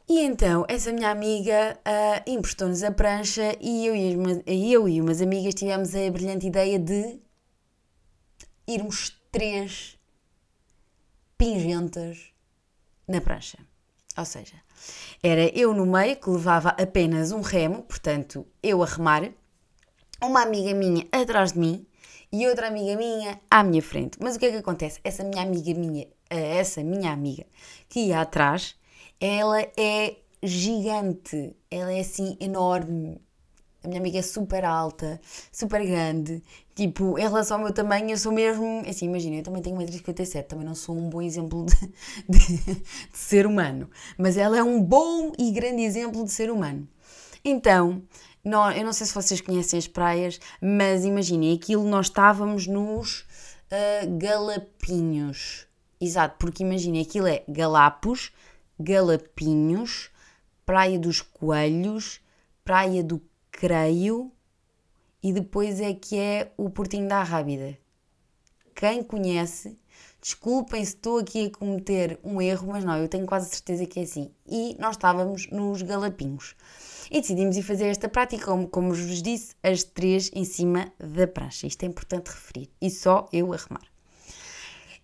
E 0.07 0.21
então, 0.21 0.67
essa 0.69 0.93
minha 0.93 1.11
amiga 1.11 1.79
uh, 1.81 2.31
emprestou-nos 2.31 2.83
a 2.83 2.91
prancha 2.91 3.57
e 3.59 3.87
eu 3.87 3.97
e, 3.97 4.73
eu 4.73 4.87
e 4.87 5.01
umas 5.01 5.23
amigas 5.23 5.55
tivemos 5.55 5.95
a 5.95 6.11
brilhante 6.11 6.47
ideia 6.47 6.79
de 6.79 7.19
irmos 8.67 9.19
três 9.33 9.99
pingentas 11.39 12.33
na 13.09 13.21
prancha. 13.21 13.59
Ou 14.17 14.25
seja, 14.27 14.55
era 15.23 15.47
eu 15.59 15.75
no 15.75 15.87
meio 15.87 16.17
que 16.17 16.29
levava 16.29 16.69
apenas 16.71 17.33
um 17.33 17.41
remo, 17.41 17.83
portanto, 17.83 18.47
eu 18.63 18.83
a 18.83 18.87
remar, 18.87 19.33
uma 20.23 20.43
amiga 20.43 20.75
minha 20.75 21.07
atrás 21.11 21.53
de 21.53 21.59
mim 21.59 21.87
e 22.35 22.49
outra 22.49 22.67
amiga 22.67 22.97
minha 22.97 23.41
à 23.49 23.63
minha 23.63 23.81
frente. 23.81 24.19
Mas 24.21 24.35
o 24.35 24.39
que 24.41 24.47
é 24.47 24.51
que 24.51 24.57
acontece? 24.57 24.99
Essa 25.05 25.23
minha 25.23 25.41
amiga 25.41 25.73
minha, 25.73 26.05
eh, 26.29 26.59
essa 26.59 26.83
minha 26.83 27.13
amiga 27.13 27.47
que 27.89 28.01
ia 28.01 28.21
atrás 28.21 28.77
ela 29.21 29.61
é 29.77 30.17
gigante, 30.43 31.55
ela 31.71 31.93
é 31.93 32.01
assim 32.01 32.37
enorme. 32.41 33.21
A 33.85 33.89
minha 33.89 34.01
amiga 34.01 34.19
é 34.19 34.23
super 34.23 34.65
alta, 34.65 35.21
super 35.53 35.87
grande. 35.87 36.43
Tipo, 36.75 37.17
em 37.19 37.23
relação 37.23 37.59
ao 37.59 37.65
meu 37.65 37.73
tamanho, 37.73 38.11
eu 38.11 38.19
sou 38.19 38.33
mesmo. 38.33 38.83
Assim, 38.89 39.07
imagina, 39.07 39.37
eu 39.37 39.43
também 39.43 39.63
tenho 39.63 39.77
1,57m, 39.77 40.43
também 40.43 40.67
não 40.67 40.75
sou 40.75 40.97
um 40.97 41.09
bom 41.09 41.23
exemplo 41.23 41.65
de, 41.65 41.77
de, 42.29 42.57
de, 42.57 42.83
ser 43.13 43.47
humano. 43.47 43.89
Mas 44.19 44.37
ela 44.37 44.59
é 44.59 44.63
um 44.63 44.83
bom 44.83 45.33
e 45.39 45.53
grande 45.53 45.83
exemplo 45.83 46.25
de 46.25 46.33
ser 46.33 46.51
humano. 46.51 46.89
Então, 47.45 48.03
nós, 48.45 48.77
eu 48.77 48.85
não 48.85 48.93
sei 48.93 49.07
se 49.07 49.15
vocês 49.15 49.41
conhecem 49.41 49.79
as 49.79 49.89
praias, 49.89 50.39
mas 50.61 51.05
imaginem, 51.05 51.55
aquilo 51.55 51.85
nós 51.85 52.07
estávamos 52.07 52.67
nos 52.67 53.21
uh, 53.21 54.19
Galapinhos. 54.19 55.67
Exato, 56.01 56.37
porque 56.39 56.63
imaginem, 56.63 57.01
aquilo 57.01 57.27
é 57.27 57.43
Galapos, 57.49 58.33
Galapinhos, 58.79 60.11
Praia 60.67 60.99
dos 60.99 61.23
Coelhos, 61.23 62.21
Praia 62.65 63.03
do 63.03 63.23
Creio 63.51 64.31
e 65.23 65.33
depois 65.33 65.81
é 65.81 65.95
que 65.95 66.19
é 66.19 66.53
o 66.57 66.69
Portinho 66.69 67.09
da 67.09 67.23
Rábida. 67.23 67.79
Quem 68.75 69.03
conhece, 69.03 69.79
desculpem 70.21 70.85
se 70.85 70.97
estou 70.97 71.19
aqui 71.19 71.47
a 71.47 71.59
cometer 71.59 72.19
um 72.23 72.43
erro, 72.43 72.69
mas 72.69 72.85
não, 72.85 72.99
eu 72.99 73.09
tenho 73.09 73.25
quase 73.25 73.49
certeza 73.49 73.87
que 73.87 74.01
é 74.01 74.03
assim. 74.03 74.31
E 74.47 74.77
nós 74.79 74.97
estávamos 74.97 75.49
nos 75.51 75.81
Galapinhos. 75.81 76.55
E 77.11 77.21
decidimos 77.21 77.57
ir 77.57 77.63
fazer 77.63 77.87
esta 77.87 78.09
prática, 78.09 78.47
como, 78.47 78.69
como 78.69 78.89
vos 78.89 79.23
disse, 79.23 79.55
as 79.63 79.83
três 79.83 80.31
em 80.35 80.45
cima 80.45 80.93
da 80.99 81.27
prancha. 81.27 81.67
Isto 81.67 81.85
é 81.85 81.87
importante 81.87 82.29
referir. 82.29 82.71
E 82.81 82.91
só 82.91 83.29
eu 83.33 83.53
a 83.53 83.57
remar. 83.57 83.95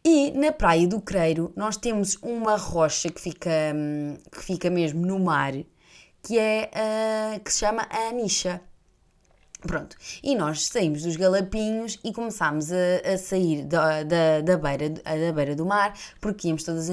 E 0.05 0.31
na 0.31 0.51
Praia 0.51 0.87
do 0.87 1.01
Creiro 1.01 1.53
nós 1.55 1.77
temos 1.77 2.17
uma 2.23 2.57
rocha 2.57 3.11
que 3.11 3.21
fica, 3.21 3.51
hum, 3.75 4.17
que 4.33 4.43
fica 4.43 4.71
mesmo 4.71 5.05
no 5.05 5.19
mar, 5.19 5.53
que, 6.23 6.39
é, 6.39 6.71
uh, 6.75 7.41
que 7.41 7.53
se 7.53 7.61
chama 7.61 7.87
a 7.91 8.09
Anisha. 8.09 8.63
Pronto, 9.61 9.95
e 10.23 10.35
nós 10.35 10.67
saímos 10.69 11.03
dos 11.03 11.17
galapinhos 11.17 11.99
e 12.03 12.13
começámos 12.13 12.73
a, 12.73 13.13
a 13.13 13.19
sair 13.19 13.65
da, 13.65 14.03
da, 14.03 14.41
da, 14.41 14.57
beira, 14.57 14.89
da 14.89 15.33
beira 15.35 15.55
do 15.55 15.67
mar, 15.67 15.93
porque 16.19 16.49
íamos 16.49 16.65
todas 16.65 16.89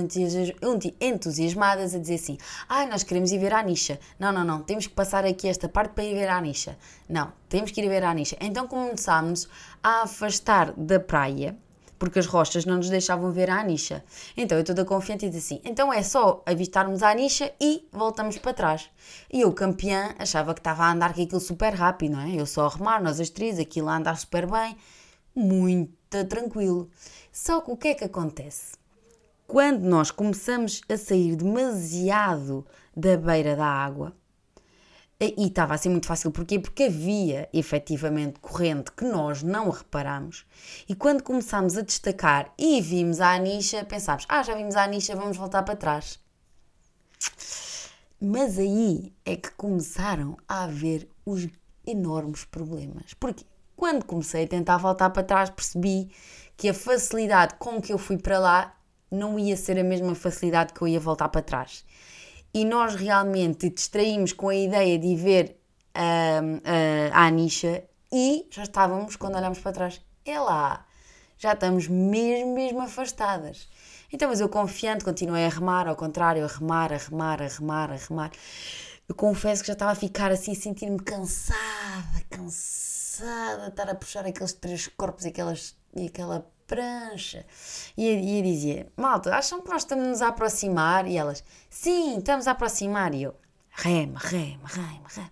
entusiasmadas 0.99 1.95
a 1.95 1.99
dizer 1.99 2.15
assim: 2.15 2.37
ah, 2.67 2.85
nós 2.85 3.03
queremos 3.03 3.31
ir 3.31 3.39
ver 3.39 3.53
a 3.53 3.59
Anisha. 3.59 3.99
Não, 4.19 4.33
não, 4.33 4.43
não, 4.43 4.61
temos 4.61 4.85
que 4.85 4.93
passar 4.93 5.25
aqui 5.25 5.47
esta 5.47 5.69
parte 5.69 5.91
para 5.93 6.03
ir 6.03 6.13
ver 6.15 6.27
a 6.27 6.37
Anisha. 6.37 6.77
Não, 7.07 7.31
temos 7.47 7.71
que 7.71 7.81
ir 7.81 7.87
ver 7.87 8.03
a 8.03 8.09
Anisha. 8.09 8.35
Então 8.41 8.67
começámos 8.67 9.47
a 9.81 10.03
afastar 10.03 10.73
da 10.73 10.99
praia 10.99 11.57
porque 11.97 12.19
as 12.19 12.25
rochas 12.25 12.65
não 12.65 12.77
nos 12.77 12.89
deixavam 12.89 13.31
ver 13.31 13.49
a 13.49 13.59
Anisha. 13.59 14.03
Então 14.35 14.57
eu 14.57 14.63
toda 14.63 14.85
confiante 14.85 15.25
e 15.25 15.29
disse 15.29 15.55
assim: 15.55 15.61
então 15.65 15.91
é 15.91 16.03
só 16.03 16.43
avistarmos 16.45 17.03
a 17.03 17.09
Anisha 17.09 17.51
e 17.59 17.87
voltamos 17.91 18.37
para 18.37 18.53
trás. 18.53 18.89
E 19.31 19.41
eu, 19.41 19.51
campeã, 19.53 20.13
achava 20.17 20.53
que 20.53 20.59
estava 20.59 20.83
a 20.83 20.91
andar 20.91 21.13
com 21.13 21.21
aquilo 21.21 21.41
super 21.41 21.73
rápido, 21.73 22.13
não 22.13 22.21
é? 22.21 22.35
Eu 22.35 22.45
só 22.45 22.65
a 22.65 22.69
remar, 22.69 23.01
nós 23.01 23.19
as 23.19 23.29
três, 23.29 23.59
aquilo 23.59 23.89
a 23.89 23.97
andar 23.97 24.17
super 24.17 24.49
bem, 24.49 24.75
muito 25.35 26.25
tranquilo. 26.25 26.89
Só 27.31 27.61
que 27.61 27.71
o 27.71 27.77
que 27.77 27.89
é 27.89 27.93
que 27.93 28.03
acontece? 28.03 28.75
Quando 29.45 29.83
nós 29.83 30.11
começamos 30.11 30.81
a 30.89 30.97
sair 30.97 31.35
demasiado 31.35 32.65
da 32.95 33.15
beira 33.15 33.55
da 33.55 33.65
água, 33.65 34.13
e 35.19 35.47
estava 35.47 35.73
a 35.73 35.77
ser 35.77 35.89
muito 35.89 36.05
fácil, 36.05 36.31
porquê? 36.31 36.59
Porque 36.59 36.83
havia 36.83 37.49
efetivamente 37.51 38.39
corrente 38.39 38.91
que 38.91 39.03
nós 39.03 39.41
não 39.41 39.69
reparamos. 39.69 40.45
E 40.87 40.93
quando 40.93 41.23
começámos 41.23 41.75
a 41.75 41.81
destacar 41.81 42.53
e 42.57 42.79
vimos 42.81 43.19
a 43.19 43.31
Anisha, 43.31 43.83
pensámos: 43.83 44.25
ah, 44.29 44.43
já 44.43 44.53
vimos 44.53 44.75
a 44.75 44.83
Anisha, 44.83 45.15
vamos 45.15 45.35
voltar 45.35 45.63
para 45.63 45.75
trás. 45.75 46.19
Mas 48.21 48.59
aí 48.59 49.11
é 49.25 49.35
que 49.35 49.49
começaram 49.51 50.37
a 50.47 50.63
haver 50.65 51.09
os 51.25 51.47
enormes 51.85 52.45
problemas. 52.45 53.15
Porque 53.15 53.43
quando 53.75 54.05
comecei 54.05 54.43
a 54.43 54.47
tentar 54.47 54.77
voltar 54.77 55.09
para 55.09 55.23
trás, 55.23 55.49
percebi 55.49 56.11
que 56.55 56.69
a 56.69 56.73
facilidade 56.73 57.55
com 57.55 57.81
que 57.81 57.91
eu 57.91 57.97
fui 57.97 58.17
para 58.17 58.37
lá 58.37 58.77
não 59.09 59.39
ia 59.39 59.57
ser 59.57 59.79
a 59.79 59.83
mesma 59.83 60.13
facilidade 60.13 60.73
que 60.73 60.81
eu 60.81 60.87
ia 60.87 60.99
voltar 60.99 61.29
para 61.29 61.41
trás 61.41 61.85
e 62.57 62.65
nós 62.65 62.95
realmente 62.95 63.69
distraímos 63.69 64.33
com 64.33 64.49
a 64.49 64.55
ideia 64.55 64.97
de 64.97 65.15
ver 65.15 65.61
uh, 65.95 67.11
a 67.13 67.27
Anisha 67.27 67.83
e 68.11 68.47
já 68.49 68.63
estávamos, 68.63 69.15
quando 69.15 69.35
olhamos 69.35 69.59
para 69.59 69.73
trás, 69.73 70.01
é 70.25 70.39
lá, 70.39 70.83
já 71.37 71.53
estamos 71.53 71.87
mesmo, 71.87 72.55
mesmo 72.55 72.81
afastadas. 72.81 73.69
Então, 74.11 74.27
mas 74.27 74.39
eu 74.39 74.49
confiante, 74.49 75.05
continuei 75.05 75.45
a 75.45 75.49
remar, 75.49 75.87
ao 75.87 75.95
contrário, 75.95 76.43
a 76.43 76.47
remar, 76.47 76.91
a 76.91 76.97
remar, 76.97 77.43
a 77.43 77.47
remar, 77.47 77.91
a 77.91 77.95
remar. 77.95 78.31
Eu 79.07 79.13
confesso 79.13 79.61
que 79.61 79.67
já 79.67 79.73
estava 79.73 79.91
a 79.91 79.95
ficar 79.95 80.31
assim, 80.31 80.55
sentir-me 80.55 80.97
cansada, 80.97 82.23
cansada, 82.27 83.67
estar 83.67 83.87
a 83.87 83.93
puxar 83.93 84.25
aqueles 84.25 84.53
três 84.53 84.87
corpos 84.87 85.27
aquelas, 85.27 85.75
e 85.95 86.07
aquela 86.07 86.49
prancha. 86.67 87.45
E 87.97 88.37
eu 88.37 88.43
dizia, 88.43 88.91
malta, 88.95 89.35
acham 89.35 89.61
que 89.61 89.69
nós 89.69 89.83
estamos 89.83 90.21
a 90.21 90.27
aproximar? 90.27 91.07
E 91.07 91.17
elas, 91.17 91.43
sim, 91.69 92.17
estamos 92.17 92.47
a 92.47 92.51
aproximar. 92.51 93.15
E 93.15 93.23
eu, 93.23 93.35
rema, 93.71 94.19
rema, 94.19 94.67
rema, 94.67 95.07
rema. 95.07 95.31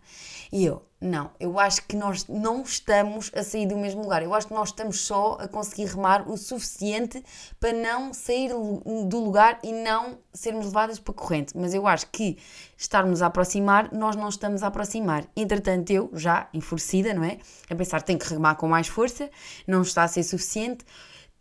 E 0.51 0.63
eu, 0.63 0.85
não, 1.01 1.31
eu 1.39 1.59
acho 1.59 1.85
que 1.85 1.95
nós 1.95 2.25
não 2.27 2.61
estamos 2.61 3.29
a 3.35 3.43
sair 3.43 3.67
do 3.67 3.75
mesmo 3.75 4.01
lugar. 4.01 4.23
Eu 4.23 4.33
acho 4.33 4.47
que 4.47 4.53
nós 4.53 4.69
estamos 4.69 5.01
só 5.01 5.37
a 5.39 5.47
conseguir 5.47 5.85
remar 5.85 6.29
o 6.29 6.37
suficiente 6.37 7.21
para 7.59 7.73
não 7.73 8.13
sair 8.13 8.49
do 8.49 9.19
lugar 9.19 9.59
e 9.61 9.73
não 9.73 10.17
sermos 10.33 10.67
levadas 10.67 10.97
para 10.97 11.11
a 11.11 11.15
corrente. 11.15 11.57
Mas 11.57 11.73
eu 11.73 11.85
acho 11.85 12.07
que 12.07 12.37
estarmos 12.77 13.21
a 13.21 13.27
aproximar, 13.27 13.91
nós 13.91 14.15
não 14.15 14.29
estamos 14.29 14.63
a 14.63 14.67
aproximar. 14.67 15.25
Entretanto, 15.35 15.91
eu, 15.91 16.09
já 16.13 16.47
enfurecida, 16.53 17.13
não 17.13 17.23
é? 17.23 17.39
A 17.69 17.75
pensar, 17.75 18.01
tenho 18.01 18.17
que 18.17 18.29
remar 18.29 18.55
com 18.55 18.67
mais 18.67 18.87
força, 18.87 19.29
não 19.67 19.81
está 19.81 20.03
a 20.03 20.07
ser 20.07 20.23
suficiente 20.23 20.85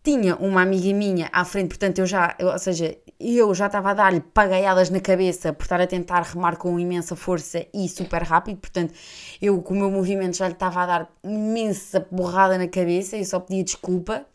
tinha 0.04 0.36
uma 0.36 0.60
amiga 0.60 0.92
minha 0.92 1.30
à 1.32 1.46
frente, 1.46 1.68
portanto 1.68 1.98
eu 2.00 2.06
já, 2.06 2.36
eu, 2.38 2.48
ou 2.48 2.58
seja, 2.58 2.94
eu 3.18 3.54
já 3.54 3.66
estava 3.66 3.90
a 3.90 3.94
dar-lhe 3.94 4.20
pagaiadas 4.20 4.90
na 4.90 5.00
cabeça 5.00 5.50
por 5.50 5.62
estar 5.62 5.80
a 5.80 5.86
tentar 5.86 6.20
remar 6.20 6.58
com 6.58 6.78
imensa 6.78 7.16
força 7.16 7.66
e 7.72 7.88
super 7.88 8.22
rápido, 8.22 8.58
portanto 8.58 8.92
eu 9.40 9.62
com 9.62 9.72
o 9.72 9.76
meu 9.78 9.90
movimento 9.90 10.36
já 10.36 10.46
lhe 10.46 10.52
estava 10.52 10.82
a 10.82 10.86
dar 10.86 11.12
imensa 11.24 12.06
borrada 12.10 12.58
na 12.58 12.68
cabeça 12.68 13.16
e 13.16 13.24
só 13.24 13.40
pedia 13.40 13.64
desculpa. 13.64 14.26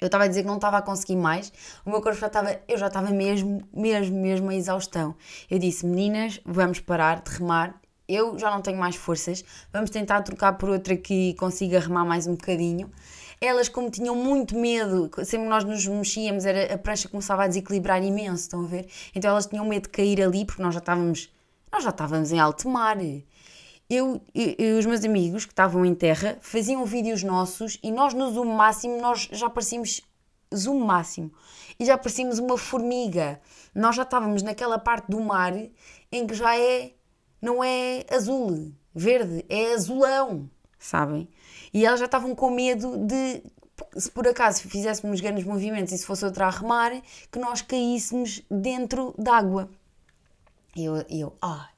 Eu 0.00 0.06
estava 0.06 0.24
a 0.24 0.28
dizer 0.28 0.42
que 0.42 0.46
não 0.46 0.54
estava 0.54 0.78
a 0.78 0.82
conseguir 0.82 1.16
mais, 1.16 1.52
o 1.84 1.90
meu 1.90 2.00
corpo 2.00 2.16
já 2.16 2.28
estava, 2.28 2.56
eu 2.68 2.78
já 2.78 2.86
estava 2.86 3.10
mesmo, 3.10 3.60
mesmo, 3.74 4.16
mesmo 4.16 4.48
a 4.48 4.54
exaustão. 4.54 5.16
Eu 5.50 5.58
disse, 5.58 5.84
meninas, 5.84 6.40
vamos 6.46 6.78
parar 6.78 7.20
de 7.20 7.32
remar, 7.32 7.74
eu 8.08 8.38
já 8.38 8.48
não 8.48 8.62
tenho 8.62 8.78
mais 8.78 8.94
forças, 8.94 9.44
vamos 9.72 9.90
tentar 9.90 10.22
trocar 10.22 10.52
por 10.52 10.70
outra 10.70 10.96
que 10.96 11.34
consiga 11.34 11.80
remar 11.80 12.04
mais 12.04 12.28
um 12.28 12.36
bocadinho. 12.36 12.92
Elas, 13.40 13.68
como 13.68 13.90
tinham 13.90 14.14
muito 14.16 14.56
medo, 14.56 15.10
sempre 15.24 15.46
que 15.46 15.50
nós 15.50 15.64
nos 15.64 15.86
mexíamos, 15.86 16.44
era, 16.44 16.74
a 16.74 16.78
prancha 16.78 17.08
começava 17.08 17.44
a 17.44 17.46
desequilibrar 17.46 18.02
imenso, 18.02 18.42
estão 18.42 18.64
a 18.64 18.66
ver? 18.66 18.88
Então 19.14 19.30
elas 19.30 19.46
tinham 19.46 19.64
medo 19.64 19.84
de 19.84 19.90
cair 19.90 20.20
ali, 20.22 20.44
porque 20.44 20.62
nós 20.62 20.74
já 20.74 20.80
estávamos, 20.80 21.30
nós 21.72 21.84
já 21.84 21.90
estávamos 21.90 22.32
em 22.32 22.40
alto 22.40 22.68
mar. 22.68 22.98
Eu 23.88 24.20
e 24.34 24.72
os 24.78 24.84
meus 24.84 25.04
amigos 25.04 25.46
que 25.46 25.52
estavam 25.52 25.84
em 25.86 25.94
terra 25.94 26.36
faziam 26.40 26.84
vídeos 26.84 27.22
nossos 27.22 27.78
e 27.82 27.90
nós 27.90 28.12
no 28.12 28.30
zoom 28.30 28.54
máximo, 28.54 29.00
nós 29.00 29.28
já 29.32 29.48
parecíamos 29.48 30.02
zoom 30.54 30.80
máximo 30.80 31.32
e 31.78 31.84
já 31.84 31.96
parecíamos 31.96 32.38
uma 32.38 32.58
formiga. 32.58 33.40
Nós 33.74 33.96
já 33.96 34.02
estávamos 34.02 34.42
naquela 34.42 34.78
parte 34.78 35.08
do 35.08 35.20
mar 35.20 35.54
em 36.10 36.26
que 36.26 36.34
já 36.34 36.58
é, 36.58 36.92
não 37.40 37.62
é 37.62 38.04
azul, 38.10 38.72
verde, 38.94 39.44
é 39.48 39.72
azulão, 39.72 40.50
sabem? 40.78 41.28
E 41.72 41.84
elas 41.84 42.00
já 42.00 42.06
estavam 42.06 42.34
com 42.34 42.50
medo 42.50 42.96
de, 42.98 43.42
se 43.96 44.10
por 44.10 44.26
acaso 44.26 44.62
fizéssemos 44.62 45.20
grandes 45.20 45.44
movimentos 45.44 45.92
e 45.92 45.98
se 45.98 46.06
fosse 46.06 46.24
outra 46.24 46.46
a 46.46 46.50
remar, 46.50 46.92
que 47.30 47.38
nós 47.38 47.62
caíssemos 47.62 48.42
dentro 48.50 49.14
d'água. 49.18 49.68
E 50.76 50.84
eu, 50.84 51.04
eu, 51.08 51.36
ah. 51.40 51.68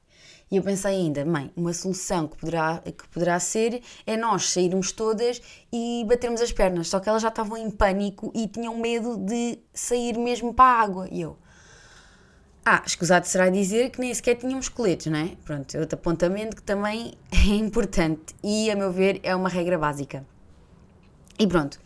E 0.51 0.57
eu 0.57 0.63
pensei 0.63 0.91
ainda, 0.91 1.23
mãe, 1.23 1.49
uma 1.55 1.71
solução 1.71 2.27
que 2.27 2.37
poderá, 2.37 2.79
que 2.79 3.07
poderá 3.07 3.39
ser 3.39 3.81
é 4.05 4.17
nós 4.17 4.49
sairmos 4.49 4.91
todas 4.91 5.41
e 5.71 6.03
batermos 6.05 6.41
as 6.41 6.51
pernas. 6.51 6.89
Só 6.89 6.99
que 6.99 7.07
elas 7.07 7.21
já 7.21 7.29
estavam 7.29 7.57
em 7.57 7.71
pânico 7.71 8.33
e 8.35 8.47
tinham 8.47 8.77
medo 8.77 9.15
de 9.17 9.59
sair 9.73 10.17
mesmo 10.17 10.53
para 10.53 10.65
a 10.65 10.81
água. 10.81 11.07
E 11.09 11.21
eu, 11.21 11.37
ah, 12.65 12.83
escusado 12.85 13.25
será 13.25 13.49
dizer 13.49 13.89
que 13.89 13.99
nem 13.99 14.13
sequer 14.13 14.35
tínhamos 14.35 14.69
coletes, 14.69 15.07
não 15.07 15.19
é? 15.19 15.31
Pronto, 15.43 15.77
outro 15.79 15.97
apontamento 15.97 16.55
que 16.55 16.61
também 16.61 17.13
é 17.31 17.55
importante 17.55 18.35
e, 18.43 18.69
a 18.69 18.75
meu 18.75 18.91
ver, 18.91 19.19
é 19.23 19.35
uma 19.35 19.49
regra 19.49 19.77
básica. 19.77 20.25
E 21.39 21.47
pronto. 21.47 21.79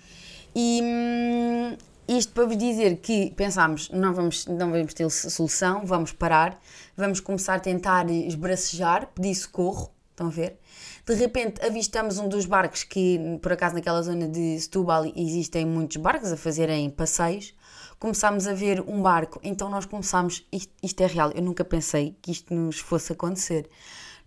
E 0.53 0.82
hum, 0.84 1.77
isto 2.08 2.34
para 2.34 2.46
vos 2.46 2.58
dizer 2.58 2.98
que 2.98 3.32
pensámos, 3.32 3.89
não 3.89 4.13
vamos, 4.13 4.46
não 4.48 4.70
vamos 4.72 4.94
ter 4.94 5.10
solução, 5.10 5.86
vamos 5.86 6.12
parar, 6.12 6.60
vamos 6.96 7.20
começar 7.20 7.55
a 7.55 7.60
tentar 7.60 8.10
esbracejar, 8.10 9.08
pedir 9.15 9.34
socorro, 9.34 9.91
estão 10.12 10.27
a 10.27 10.29
ver? 10.29 10.60
De 11.05 11.13
repente 11.13 11.65
avistamos 11.65 12.17
um 12.17 12.27
dos 12.27 12.46
barcos 12.46 12.84
que, 12.84 13.39
por 13.41 13.53
acaso, 13.53 13.75
naquela 13.75 14.01
zona 14.01 14.27
de 14.27 14.60
Setúbal 14.60 15.05
existem 15.15 15.65
muitos 15.65 15.98
barcos 15.98 16.32
a 16.32 16.38
fazerem 16.38 16.89
passeios 16.89 17.53
começámos 17.99 18.47
a 18.47 18.53
ver 18.53 18.81
um 18.81 19.01
barco, 19.01 19.39
então 19.43 19.69
nós 19.69 19.85
começámos, 19.85 20.45
isto, 20.51 20.73
isto 20.81 21.01
é 21.01 21.07
real, 21.07 21.31
eu 21.31 21.41
nunca 21.41 21.63
pensei 21.63 22.17
que 22.21 22.31
isto 22.31 22.53
nos 22.53 22.79
fosse 22.79 23.13
acontecer. 23.13 23.69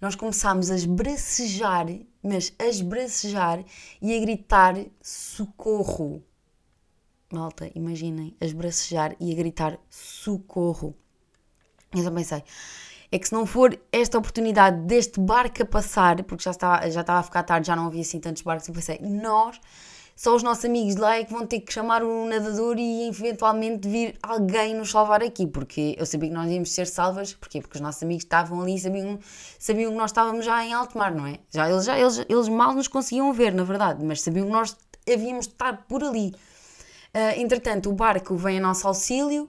Nós 0.00 0.14
começámos 0.14 0.70
a 0.70 0.76
esbracejar, 0.76 1.86
mas 2.22 2.52
a 2.58 2.66
esbracejar 2.66 3.64
e 4.00 4.16
a 4.16 4.20
gritar 4.20 4.76
socorro. 5.02 6.22
Malta, 7.32 7.70
imaginem, 7.74 8.34
a 8.40 8.44
esbracejar 8.44 9.16
e 9.20 9.32
a 9.32 9.34
gritar 9.34 9.78
socorro. 9.90 10.94
Eu 11.94 12.02
só 12.02 12.10
pensei, 12.10 12.44
é 13.10 13.18
que 13.18 13.26
se 13.26 13.32
não 13.32 13.44
for 13.44 13.78
esta 13.90 14.18
oportunidade 14.18 14.82
deste 14.82 15.18
barco 15.18 15.62
a 15.62 15.66
passar, 15.66 16.22
porque 16.24 16.44
já 16.44 16.50
estava, 16.52 16.90
já 16.90 17.00
estava 17.00 17.18
a 17.20 17.22
ficar 17.22 17.42
tarde, 17.42 17.66
já 17.66 17.74
não 17.74 17.86
havia 17.86 18.02
assim 18.02 18.20
tantos 18.20 18.42
barcos, 18.42 18.68
eu 18.68 18.74
pensei, 18.74 18.98
nós 19.00 19.60
só 20.18 20.34
os 20.34 20.42
nossos 20.42 20.64
amigos 20.64 20.96
de 20.96 21.00
lá 21.00 21.16
é 21.16 21.22
que 21.22 21.32
vão 21.32 21.46
ter 21.46 21.60
que 21.60 21.72
chamar 21.72 22.02
o 22.02 22.26
nadador 22.26 22.76
e 22.76 23.06
eventualmente 23.06 23.86
vir 23.86 24.18
alguém 24.20 24.74
nos 24.74 24.90
salvar 24.90 25.22
aqui, 25.22 25.46
porque 25.46 25.94
eu 25.96 26.04
sabia 26.04 26.28
que 26.28 26.34
nós 26.34 26.50
íamos 26.50 26.72
ser 26.72 26.88
salvas, 26.88 27.34
porquê? 27.34 27.60
Porque 27.60 27.76
os 27.76 27.80
nossos 27.80 28.02
amigos 28.02 28.24
estavam 28.24 28.60
ali 28.60 28.74
e 28.74 28.80
sabiam, 28.80 29.20
sabiam 29.60 29.92
que 29.92 29.96
nós 29.96 30.10
estávamos 30.10 30.44
já 30.44 30.64
em 30.64 30.72
alto 30.72 30.98
mar, 30.98 31.14
não 31.14 31.24
é? 31.24 31.38
Já, 31.54 31.70
eles, 31.70 31.84
já, 31.84 31.96
eles, 31.96 32.26
eles 32.28 32.48
mal 32.48 32.74
nos 32.74 32.88
conseguiam 32.88 33.32
ver, 33.32 33.54
na 33.54 33.62
verdade, 33.62 34.04
mas 34.04 34.20
sabiam 34.20 34.46
que 34.46 34.52
nós 34.52 34.76
havíamos 35.08 35.46
de 35.46 35.52
estar 35.52 35.86
por 35.86 36.02
ali. 36.02 36.34
Uh, 37.14 37.40
entretanto, 37.40 37.88
o 37.88 37.92
barco 37.92 38.34
vem 38.34 38.58
a 38.58 38.60
nosso 38.60 38.88
auxílio, 38.88 39.44
uh, 39.44 39.48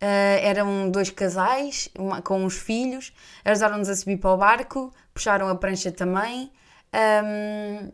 eram 0.00 0.92
dois 0.92 1.10
casais 1.10 1.88
uma, 1.98 2.22
com 2.22 2.44
os 2.44 2.56
filhos, 2.56 3.12
ajudaram-nos 3.44 3.88
a 3.88 3.96
subir 3.96 4.18
para 4.18 4.30
o 4.30 4.36
barco, 4.36 4.94
puxaram 5.12 5.48
a 5.48 5.56
prancha 5.56 5.90
também. 5.90 6.52
Um, 6.94 7.90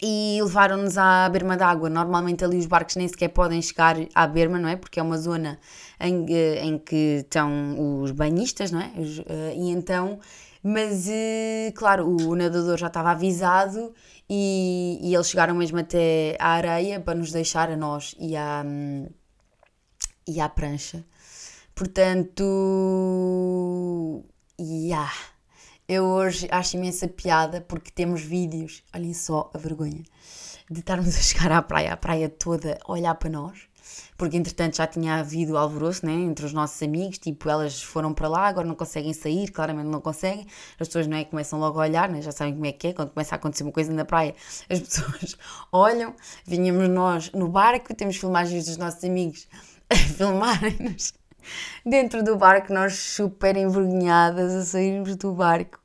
e 0.00 0.38
levaram-nos 0.42 0.96
à 0.96 1.28
berma 1.28 1.56
d'água. 1.56 1.90
Normalmente 1.90 2.44
ali 2.44 2.56
os 2.56 2.66
barcos 2.66 2.96
nem 2.96 3.08
sequer 3.08 3.28
podem 3.28 3.60
chegar 3.60 3.96
à 4.14 4.26
berma, 4.26 4.58
não 4.58 4.68
é? 4.68 4.76
Porque 4.76 5.00
é 5.00 5.02
uma 5.02 5.18
zona 5.18 5.58
em, 6.00 6.26
eh, 6.32 6.64
em 6.64 6.78
que 6.78 7.22
estão 7.24 8.02
os 8.02 8.12
banhistas, 8.12 8.70
não 8.70 8.80
é? 8.80 8.92
Os, 8.96 9.18
uh, 9.18 9.24
e 9.56 9.70
então, 9.70 10.20
mas 10.62 11.08
uh, 11.08 11.72
claro, 11.74 12.06
o, 12.08 12.36
nadador 12.36 12.78
já 12.78 12.86
estava 12.86 13.10
avisado 13.10 13.92
e, 14.30 14.98
e, 15.02 15.14
eles 15.14 15.28
chegaram 15.28 15.54
mesmo 15.54 15.78
até 15.78 16.36
à 16.38 16.50
areia 16.52 17.00
para 17.00 17.18
nos 17.18 17.32
deixar 17.32 17.70
a 17.70 17.76
nós 17.76 18.14
e 18.20 18.36
à, 18.36 18.64
e 20.26 20.40
à 20.40 20.48
prancha. 20.48 21.04
Portanto, 21.74 22.44
yeah 24.60 25.10
eu 25.88 26.04
hoje 26.04 26.46
acho 26.50 26.76
imensa 26.76 27.08
piada 27.08 27.62
porque 27.62 27.90
temos 27.90 28.20
vídeos, 28.20 28.84
olhem 28.94 29.14
só 29.14 29.50
a 29.54 29.58
vergonha, 29.58 30.02
de 30.70 30.80
estarmos 30.80 31.16
a 31.16 31.20
chegar 31.22 31.50
à 31.50 31.62
praia, 31.62 31.94
a 31.94 31.96
praia 31.96 32.28
toda 32.28 32.78
a 32.84 32.92
olhar 32.92 33.14
para 33.14 33.30
nós, 33.30 33.58
porque 34.18 34.36
entretanto 34.36 34.76
já 34.76 34.86
tinha 34.86 35.14
havido 35.14 35.56
alvoroço 35.56 36.04
né, 36.04 36.12
entre 36.12 36.44
os 36.44 36.52
nossos 36.52 36.82
amigos, 36.82 37.16
tipo, 37.16 37.48
elas 37.48 37.82
foram 37.82 38.12
para 38.12 38.28
lá, 38.28 38.48
agora 38.48 38.68
não 38.68 38.74
conseguem 38.74 39.14
sair, 39.14 39.50
claramente 39.50 39.86
não 39.86 40.02
conseguem, 40.02 40.46
as 40.78 40.88
pessoas 40.88 41.06
não 41.06 41.16
é, 41.16 41.24
começam 41.24 41.58
logo 41.58 41.80
a 41.80 41.84
olhar, 41.84 42.06
né, 42.10 42.20
já 42.20 42.32
sabem 42.32 42.52
como 42.52 42.66
é 42.66 42.72
que 42.72 42.88
é, 42.88 42.92
quando 42.92 43.12
começa 43.12 43.34
a 43.34 43.36
acontecer 43.36 43.62
uma 43.62 43.72
coisa 43.72 43.90
na 43.90 44.04
praia, 44.04 44.34
as 44.68 44.80
pessoas 44.84 45.38
olham, 45.72 46.14
vinhamos 46.44 46.86
nós 46.90 47.32
no 47.32 47.48
barco, 47.48 47.94
temos 47.94 48.18
filmagens 48.18 48.66
dos 48.66 48.76
nossos 48.76 49.02
amigos 49.04 49.48
a 49.88 49.96
filmarem-nos 49.96 51.14
dentro 51.84 52.22
do 52.22 52.36
barco, 52.36 52.72
nós 52.72 52.94
super 52.94 53.56
envergonhadas 53.56 54.54
a 54.54 54.64
sairmos 54.64 55.16
do 55.16 55.32
barco, 55.32 55.78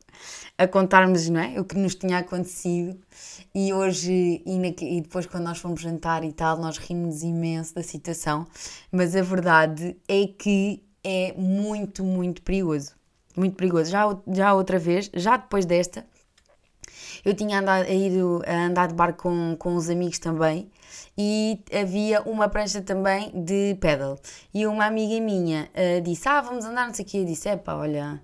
a 0.57 0.67
contarmos 0.67 1.29
não 1.29 1.39
é? 1.39 1.59
o 1.59 1.63
que 1.63 1.77
nos 1.77 1.95
tinha 1.95 2.19
acontecido. 2.19 2.97
E 3.55 3.73
hoje, 3.73 4.41
e, 4.45 4.57
na, 4.57 4.67
e 4.67 5.01
depois, 5.01 5.25
quando 5.25 5.43
nós 5.43 5.59
fomos 5.59 5.81
jantar 5.81 6.23
e 6.23 6.31
tal, 6.31 6.57
nós 6.57 6.77
rimos 6.77 7.21
imenso 7.21 7.75
da 7.75 7.83
situação, 7.83 8.47
mas 8.91 9.15
a 9.15 9.21
verdade 9.21 9.95
é 10.07 10.27
que 10.27 10.83
é 11.03 11.33
muito, 11.37 12.03
muito 12.03 12.41
perigoso. 12.41 12.93
Muito 13.35 13.55
perigoso. 13.55 13.91
Já, 13.91 14.17
já 14.27 14.53
outra 14.53 14.79
vez, 14.79 15.09
já 15.13 15.37
depois 15.37 15.65
desta, 15.65 16.05
eu 17.23 17.33
tinha 17.33 17.59
andado, 17.59 17.89
ido 17.91 18.41
a 18.45 18.65
andar 18.65 18.87
de 18.87 18.93
barco 18.93 19.23
com, 19.23 19.55
com 19.57 19.75
os 19.75 19.89
amigos 19.89 20.19
também 20.19 20.71
e 21.17 21.59
havia 21.73 22.21
uma 22.21 22.49
prancha 22.49 22.81
também 22.81 23.31
de 23.33 23.75
pedal. 23.79 24.19
E 24.53 24.65
uma 24.67 24.85
amiga 24.85 25.19
minha 25.23 25.69
uh, 25.73 26.01
disse: 26.01 26.27
Ah, 26.27 26.41
vamos 26.41 26.65
andar, 26.65 26.87
não 26.87 26.93
sei 26.93 27.05
o 27.05 27.07
quê. 27.07 27.17
Eu 27.17 27.25
disse: 27.25 27.49
É 27.49 27.57
pá, 27.57 27.75
olha. 27.75 28.21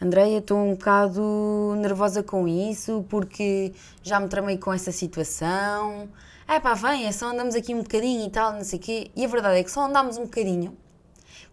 Andreia, 0.00 0.38
estou 0.38 0.58
um 0.58 0.74
bocado 0.74 1.74
nervosa 1.78 2.22
com 2.22 2.46
isso 2.46 3.04
porque 3.08 3.72
já 4.00 4.20
me 4.20 4.28
tramei 4.28 4.56
com 4.56 4.72
essa 4.72 4.92
situação. 4.92 6.08
É 6.46 6.60
pá, 6.60 6.72
vem, 6.74 7.06
é 7.06 7.12
só 7.12 7.26
andamos 7.26 7.54
aqui 7.56 7.74
um 7.74 7.82
bocadinho 7.82 8.26
e 8.26 8.30
tal, 8.30 8.52
não 8.52 8.62
sei 8.62 8.78
o 8.78 8.82
quê. 8.82 9.10
E 9.16 9.24
a 9.24 9.28
verdade 9.28 9.58
é 9.58 9.64
que 9.64 9.70
só 9.70 9.86
andámos 9.86 10.16
um 10.16 10.22
bocadinho. 10.22 10.76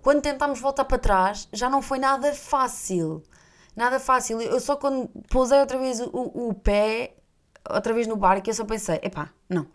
Quando 0.01 0.21
tentámos 0.21 0.59
voltar 0.59 0.85
para 0.85 0.99
trás, 0.99 1.47
já 1.51 1.67
não 1.67 1.81
foi 1.81 1.97
nada 1.97 2.31
fácil. 2.33 3.23
Nada 3.75 3.99
fácil. 3.99 4.39
Eu 4.39 4.59
só 4.59 4.75
quando 4.75 5.09
pousei 5.29 5.59
outra 5.59 5.79
vez 5.79 5.99
o, 5.99 6.09
o 6.13 6.53
pé, 6.53 7.15
outra 7.69 7.93
vez 7.93 8.05
no 8.05 8.15
barco, 8.15 8.47
eu 8.47 8.53
só 8.53 8.63
pensei: 8.63 8.99
epá, 9.01 9.31
não, 9.49 9.65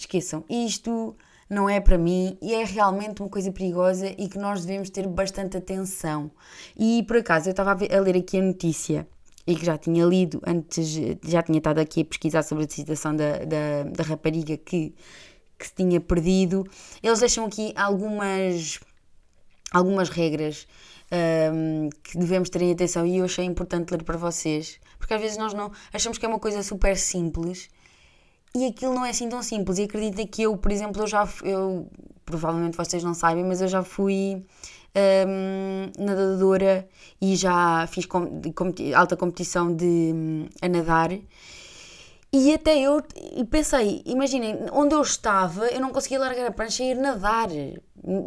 esqueçam, 0.00 0.44
isto 0.48 1.16
não 1.50 1.68
é 1.68 1.80
para 1.80 1.98
mim 1.98 2.38
e 2.40 2.54
é 2.54 2.64
realmente 2.64 3.20
uma 3.20 3.28
coisa 3.28 3.50
perigosa 3.50 4.06
e 4.16 4.28
que 4.28 4.38
nós 4.38 4.64
devemos 4.64 4.88
ter 4.88 5.06
bastante 5.08 5.56
atenção. 5.56 6.30
E 6.78 7.02
por 7.02 7.16
acaso 7.16 7.48
eu 7.48 7.50
estava 7.50 7.72
a, 7.72 8.00
ler 8.00 8.16
aqui 8.16 8.38
a 8.38 8.42
notícia 8.42 9.06
e 9.44 9.56
que 9.56 9.64
já 9.66 9.76
tinha 9.76 10.04
lido 10.04 10.40
antes, 10.46 10.88
já 11.24 11.42
tinha 11.42 11.58
estado 11.58 11.80
aqui 11.80 12.02
a 12.02 12.04
pesquisar 12.04 12.44
sobre 12.44 12.64
a 12.64 12.68
situação 12.68 13.16
da, 13.16 13.38
da, 13.38 13.82
da 13.90 14.04
rapariga 14.04 14.56
que, 14.56 14.94
que 15.58 15.66
se 15.66 15.74
tinha 15.74 16.00
perdido. 16.00 16.64
Eles 17.02 17.18
deixam 17.18 17.46
aqui 17.46 17.72
algumas, 17.74 18.78
algumas 19.72 20.08
regras 20.08 20.68
um, 21.52 21.88
que 22.04 22.16
devemos 22.16 22.48
ter 22.48 22.62
em 22.62 22.70
atenção 22.70 23.04
e 23.04 23.16
eu 23.16 23.24
achei 23.24 23.44
importante 23.44 23.90
ler 23.90 24.04
para 24.04 24.16
vocês, 24.16 24.78
porque 24.98 25.14
às 25.14 25.20
vezes 25.20 25.36
nós 25.36 25.52
não 25.52 25.72
achamos 25.92 26.16
que 26.16 26.24
é 26.24 26.28
uma 26.28 26.38
coisa 26.38 26.62
super 26.62 26.96
simples 26.96 27.68
e 28.54 28.66
aquilo 28.66 28.94
não 28.94 29.04
é 29.04 29.10
assim 29.10 29.28
tão 29.28 29.42
simples. 29.42 29.78
E 29.78 29.84
acredita 29.84 30.26
que 30.26 30.42
eu, 30.42 30.56
por 30.56 30.72
exemplo, 30.72 31.02
eu 31.02 31.06
já 31.06 31.28
eu 31.42 31.88
provavelmente 32.24 32.76
vocês 32.76 33.02
não 33.02 33.14
sabem, 33.14 33.44
mas 33.44 33.60
eu 33.60 33.68
já 33.68 33.82
fui 33.82 34.44
um, 35.26 36.04
nadadora 36.04 36.88
e 37.20 37.36
já 37.36 37.86
fiz 37.88 38.06
com, 38.06 38.40
de, 38.40 38.94
alta 38.94 39.16
competição 39.16 39.74
de 39.74 40.12
um, 40.14 40.48
a 40.62 40.68
nadar 40.68 41.10
e 42.32 42.54
até 42.54 42.78
eu 42.78 43.02
pensei, 43.50 44.02
imaginem, 44.06 44.56
onde 44.72 44.94
eu 44.94 45.02
estava, 45.02 45.66
eu 45.66 45.80
não 45.80 45.90
conseguia 45.90 46.20
largar 46.20 46.46
a 46.46 46.52
prancha 46.52 46.84
e 46.84 46.92
ir 46.92 46.94
nadar. 46.94 47.48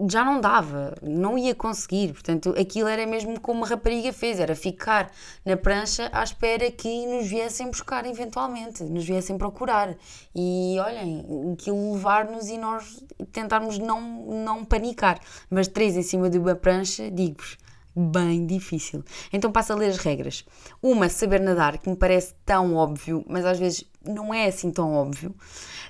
Já 0.10 0.24
não 0.24 0.40
dava, 0.40 0.96
não 1.02 1.38
ia 1.38 1.56
conseguir. 1.56 2.14
Portanto, 2.14 2.54
aquilo 2.60 2.88
era 2.88 3.06
mesmo 3.08 3.40
como 3.40 3.60
uma 3.60 3.68
rapariga 3.68 4.14
fez: 4.14 4.40
era 4.40 4.56
ficar 4.56 5.12
na 5.44 5.58
prancha 5.58 6.10
à 6.14 6.24
espera 6.24 6.70
que 6.70 7.08
nos 7.08 7.28
viessem 7.28 7.68
buscar 7.68 8.06
eventualmente, 8.06 8.84
nos 8.84 9.04
viessem 9.04 9.38
procurar. 9.38 9.96
E 10.36 10.78
olhem, 10.80 11.54
aquilo 11.54 11.94
levar-nos 11.94 12.50
e 12.50 12.58
nós 12.58 13.04
tentarmos 13.32 13.80
não, 13.80 14.02
não 14.46 14.64
panicar. 14.64 15.20
Mas 15.50 15.68
três 15.68 15.98
em 15.98 16.04
cima 16.04 16.30
de 16.30 16.38
uma 16.38 16.56
prancha, 16.56 17.10
digo-vos, 17.10 17.58
bem 17.96 18.46
difícil. 18.46 19.04
Então 19.32 19.52
passo 19.52 19.74
a 19.74 19.76
ler 19.76 19.90
as 19.90 19.98
regras. 19.98 20.46
Uma, 20.82 21.10
saber 21.10 21.40
nadar, 21.40 21.78
que 21.78 21.90
me 21.90 21.96
parece 21.96 22.34
tão 22.46 22.76
óbvio, 22.76 23.24
mas 23.28 23.46
às 23.46 23.60
vezes 23.60 23.86
não 24.06 24.34
é 24.34 24.48
assim 24.48 24.72
tão 24.72 24.94
óbvio. 24.94 25.36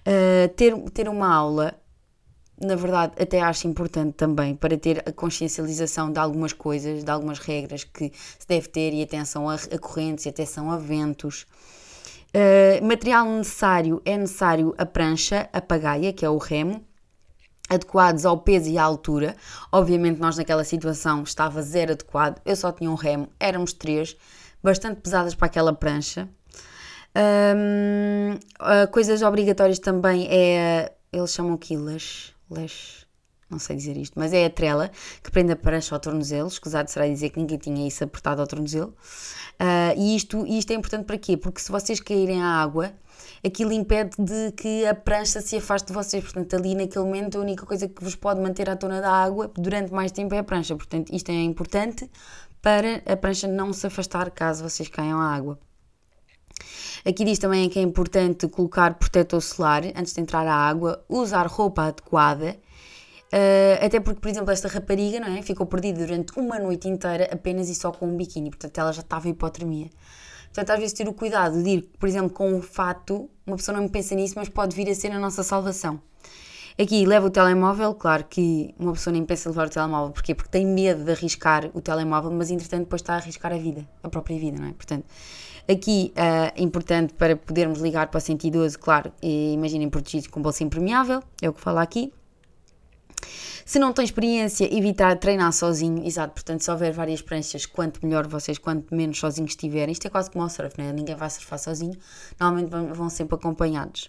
Uh, 0.05 0.47
ter, 0.55 0.77
ter 0.91 1.09
uma 1.09 1.33
aula, 1.33 1.73
na 2.61 2.75
verdade, 2.75 3.13
até 3.19 3.41
acho 3.41 3.67
importante 3.67 4.13
também 4.13 4.55
para 4.55 4.77
ter 4.77 5.03
a 5.07 5.11
consciencialização 5.11 6.11
de 6.11 6.19
algumas 6.19 6.53
coisas, 6.53 7.03
de 7.03 7.11
algumas 7.11 7.39
regras 7.39 7.83
que 7.83 8.11
se 8.39 8.47
deve 8.47 8.67
ter 8.67 8.93
e 8.93 9.01
atenção 9.01 9.49
a, 9.49 9.55
a 9.55 9.79
correntes 9.79 10.25
e 10.25 10.29
atenção 10.29 10.71
a 10.71 10.77
ventos. 10.77 11.45
Uh, 12.35 12.83
material 12.83 13.27
necessário 13.27 14.01
é 14.05 14.17
necessário 14.17 14.73
a 14.77 14.85
prancha, 14.85 15.49
a 15.53 15.61
pagaia, 15.61 16.11
que 16.11 16.25
é 16.25 16.29
o 16.29 16.37
remo, 16.37 16.83
adequados 17.69 18.25
ao 18.25 18.39
peso 18.39 18.69
e 18.69 18.77
à 18.77 18.83
altura. 18.83 19.35
Obviamente, 19.71 20.19
nós 20.19 20.37
naquela 20.37 20.63
situação 20.63 21.23
estava 21.23 21.61
zero 21.61 21.91
adequado, 21.91 22.41
eu 22.45 22.55
só 22.55 22.71
tinha 22.71 22.89
um 22.89 22.95
remo, 22.95 23.29
éramos 23.39 23.73
três, 23.73 24.17
bastante 24.63 25.01
pesadas 25.01 25.35
para 25.35 25.47
aquela 25.47 25.73
prancha. 25.73 26.27
Um, 27.15 28.33
uh, 28.59 28.91
coisas 28.91 29.21
obrigatórias 29.21 29.79
também 29.79 30.27
é. 30.31 30.91
Eles 31.11 31.31
chamam 31.31 31.53
aqui 31.53 31.77
não 33.49 33.59
sei 33.59 33.75
dizer 33.75 33.95
isto, 33.95 34.17
mas 34.17 34.33
é 34.33 34.45
a 34.45 34.49
trela 34.49 34.91
que 35.21 35.31
prende 35.31 35.51
a 35.51 35.55
prancha 35.55 35.95
ao 35.95 35.99
tornozelo. 35.99 36.47
Escusado 36.47 36.89
será 36.89 37.07
dizer 37.07 37.29
que 37.29 37.39
ninguém 37.39 37.57
tinha 37.57 37.87
isso 37.87 38.03
apertado 38.03 38.41
ao 38.41 38.47
tornozelo. 38.47 38.95
Uh, 39.59 39.97
e 39.97 40.15
isto, 40.15 40.45
isto 40.47 40.71
é 40.71 40.73
importante 40.73 41.05
para 41.05 41.17
quê? 41.17 41.37
Porque 41.37 41.61
se 41.61 41.71
vocês 41.71 41.99
caírem 41.99 42.41
à 42.41 42.47
água, 42.47 42.91
aquilo 43.45 43.71
impede 43.71 44.15
de 44.17 44.51
que 44.53 44.85
a 44.85 44.95
prancha 44.95 45.39
se 45.39 45.55
afaste 45.55 45.87
de 45.87 45.93
vocês. 45.93 46.23
Portanto, 46.23 46.55
ali 46.55 46.73
naquele 46.75 47.05
momento, 47.05 47.37
a 47.37 47.41
única 47.41 47.65
coisa 47.65 47.87
que 47.87 48.03
vos 48.03 48.15
pode 48.15 48.41
manter 48.41 48.69
à 48.69 48.75
tona 48.75 48.99
da 48.99 49.11
água 49.11 49.51
durante 49.55 49.93
mais 49.93 50.11
tempo 50.11 50.33
é 50.33 50.39
a 50.39 50.43
prancha. 50.43 50.75
Portanto, 50.75 51.13
isto 51.13 51.29
é 51.29 51.35
importante 51.35 52.09
para 52.61 53.03
a 53.05 53.15
prancha 53.15 53.47
não 53.47 53.71
se 53.71 53.85
afastar 53.85 54.31
caso 54.31 54.63
vocês 54.67 54.89
caiam 54.89 55.19
à 55.19 55.35
água. 55.35 55.59
Aqui 57.05 57.25
diz 57.25 57.37
também 57.37 57.67
que 57.69 57.79
é 57.79 57.81
importante 57.81 58.47
colocar 58.47 58.93
protetor 58.93 59.41
solar 59.41 59.83
antes 59.95 60.13
de 60.13 60.21
entrar 60.21 60.47
à 60.47 60.55
água, 60.55 61.03
usar 61.09 61.45
roupa 61.47 61.87
adequada. 61.87 62.57
Uh, 63.33 63.85
até 63.85 63.99
porque, 63.99 64.21
por 64.21 64.29
exemplo, 64.29 64.51
esta 64.51 64.67
rapariga 64.67 65.19
não 65.19 65.27
é? 65.35 65.41
ficou 65.41 65.65
perdida 65.65 66.05
durante 66.05 66.37
uma 66.37 66.59
noite 66.59 66.87
inteira 66.87 67.27
apenas 67.31 67.67
e 67.67 67.75
só 67.75 67.91
com 67.91 68.05
um 68.05 68.15
biquíni, 68.15 68.51
portanto 68.51 68.77
ela 68.77 68.93
já 68.93 69.01
estava 69.01 69.27
em 69.27 69.31
hipotermia. 69.31 69.89
Portanto, 70.53 70.69
às 70.69 70.79
vezes 70.79 70.93
ter 70.93 71.07
o 71.07 71.13
cuidado 71.13 71.61
de 71.63 71.69
ir, 71.69 71.81
por 71.99 72.07
exemplo, 72.07 72.29
com 72.29 72.53
um 72.53 72.61
fato, 72.61 73.27
uma 73.45 73.57
pessoa 73.57 73.75
não 73.75 73.87
pensa 73.87 74.13
nisso, 74.13 74.35
mas 74.37 74.47
pode 74.49 74.75
vir 74.75 74.87
a 74.87 74.93
ser 74.93 75.11
a 75.11 75.17
nossa 75.17 75.41
salvação. 75.41 75.99
Aqui 76.79 77.05
leva 77.05 77.25
o 77.27 77.29
telemóvel, 77.29 77.93
claro 77.95 78.23
que 78.29 78.73
uma 78.79 78.93
pessoa 78.93 79.11
nem 79.11 79.25
pensa 79.25 79.49
em 79.49 79.51
levar 79.51 79.67
o 79.67 79.69
telemóvel, 79.69 80.11
porquê? 80.11 80.33
Porque 80.33 80.51
tem 80.51 80.65
medo 80.65 81.03
de 81.03 81.11
arriscar 81.11 81.69
o 81.73 81.81
telemóvel, 81.81 82.31
mas 82.31 82.51
entretanto 82.51 82.83
depois 82.83 83.01
está 83.01 83.13
a 83.13 83.17
arriscar 83.17 83.51
a 83.51 83.57
vida, 83.57 83.87
a 84.01 84.09
própria 84.09 84.39
vida, 84.39 84.59
não 84.59 84.67
é? 84.67 84.73
Portanto, 84.73 85.05
aqui 85.69 86.13
é 86.15 86.61
importante 86.61 87.13
para 87.13 87.35
podermos 87.35 87.79
ligar 87.79 88.07
para 88.07 88.17
o 88.17 88.21
112, 88.21 88.77
claro, 88.77 89.11
imaginem 89.21 89.89
protegidos 89.89 90.27
com 90.27 90.41
bolsa 90.41 90.63
impermeável, 90.63 91.21
é 91.41 91.49
o 91.49 91.53
que 91.53 91.61
fala 91.61 91.81
aqui. 91.81 92.11
Se 93.65 93.79
não 93.79 93.93
tem 93.93 94.03
experiência, 94.03 94.65
evitar 94.75 95.17
treinar 95.17 95.53
sozinho, 95.53 96.05
exato, 96.05 96.33
portanto, 96.33 96.61
se 96.61 96.69
houver 96.69 96.91
várias 96.91 97.21
pranchas, 97.21 97.65
quanto 97.65 98.05
melhor 98.05 98.27
vocês, 98.27 98.57
quanto 98.57 98.93
menos 98.93 99.17
sozinhos 99.17 99.51
estiverem, 99.51 99.93
isto 99.93 100.05
é 100.05 100.09
quase 100.09 100.29
como 100.29 100.43
o 100.43 100.49
surf, 100.49 100.77
né? 100.77 100.91
ninguém 100.91 101.15
vai 101.15 101.29
surfar 101.29 101.57
sozinho, 101.57 101.97
normalmente 102.39 102.69
vão 102.93 103.09
sempre 103.09 103.35
acompanhados. 103.35 104.07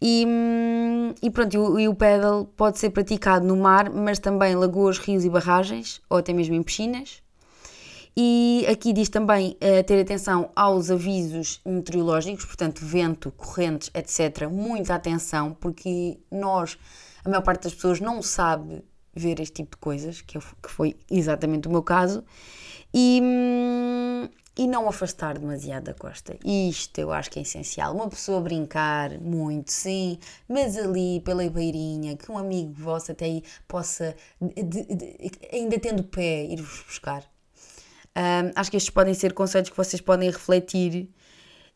E, 0.00 0.24
hum, 0.26 1.12
e 1.20 1.30
pronto, 1.30 1.54
e 1.54 1.58
o, 1.58 1.80
e 1.80 1.88
o 1.88 1.94
pedal 1.94 2.46
pode 2.56 2.78
ser 2.78 2.90
praticado 2.90 3.46
no 3.46 3.56
mar, 3.56 3.90
mas 3.90 4.18
também 4.18 4.54
lagoas, 4.54 4.98
rios 4.98 5.24
e 5.24 5.28
barragens, 5.28 6.00
ou 6.08 6.18
até 6.18 6.32
mesmo 6.32 6.54
em 6.54 6.62
piscinas. 6.62 7.22
E 8.16 8.66
aqui 8.68 8.92
diz 8.92 9.08
também 9.08 9.56
uh, 9.56 9.84
ter 9.84 10.00
atenção 10.00 10.50
aos 10.54 10.90
avisos 10.90 11.60
meteorológicos, 11.64 12.44
portanto, 12.44 12.84
vento, 12.84 13.30
correntes, 13.32 13.90
etc. 13.94 14.48
Muita 14.50 14.94
atenção, 14.94 15.56
porque 15.60 16.18
nós 16.30 16.76
a 17.24 17.28
maior 17.28 17.42
parte 17.42 17.64
das 17.64 17.74
pessoas 17.74 18.00
não 18.00 18.22
sabe 18.22 18.82
ver 19.14 19.40
este 19.40 19.56
tipo 19.56 19.76
de 19.76 19.80
coisas, 19.80 20.20
que, 20.20 20.38
eu, 20.38 20.42
que 20.62 20.70
foi 20.70 20.96
exatamente 21.10 21.68
o 21.68 21.70
meu 21.70 21.82
caso, 21.82 22.24
e, 22.94 23.20
hum, 23.22 24.28
e 24.56 24.66
não 24.66 24.88
afastar 24.88 25.38
demasiado 25.38 25.84
da 25.84 25.94
costa. 25.94 26.38
Isto 26.44 26.98
eu 27.00 27.12
acho 27.12 27.30
que 27.30 27.38
é 27.38 27.42
essencial. 27.42 27.94
Uma 27.94 28.08
pessoa 28.08 28.40
brincar 28.40 29.20
muito, 29.20 29.70
sim, 29.70 30.18
mas 30.48 30.76
ali 30.76 31.20
pela 31.20 31.48
beirinha, 31.50 32.16
que 32.16 32.30
um 32.30 32.38
amigo 32.38 32.72
vosso 32.72 33.12
até 33.12 33.26
aí 33.26 33.42
possa, 33.66 34.16
de, 34.40 34.62
de, 34.62 35.30
ainda 35.52 35.78
tendo 35.78 36.02
pé, 36.04 36.44
ir-vos 36.44 36.82
buscar. 36.86 37.24
Acho 38.54 38.70
que 38.70 38.76
estes 38.76 38.90
podem 38.90 39.14
ser 39.14 39.32
conceitos 39.32 39.70
que 39.70 39.76
vocês 39.76 40.00
podem 40.00 40.30
refletir. 40.30 41.08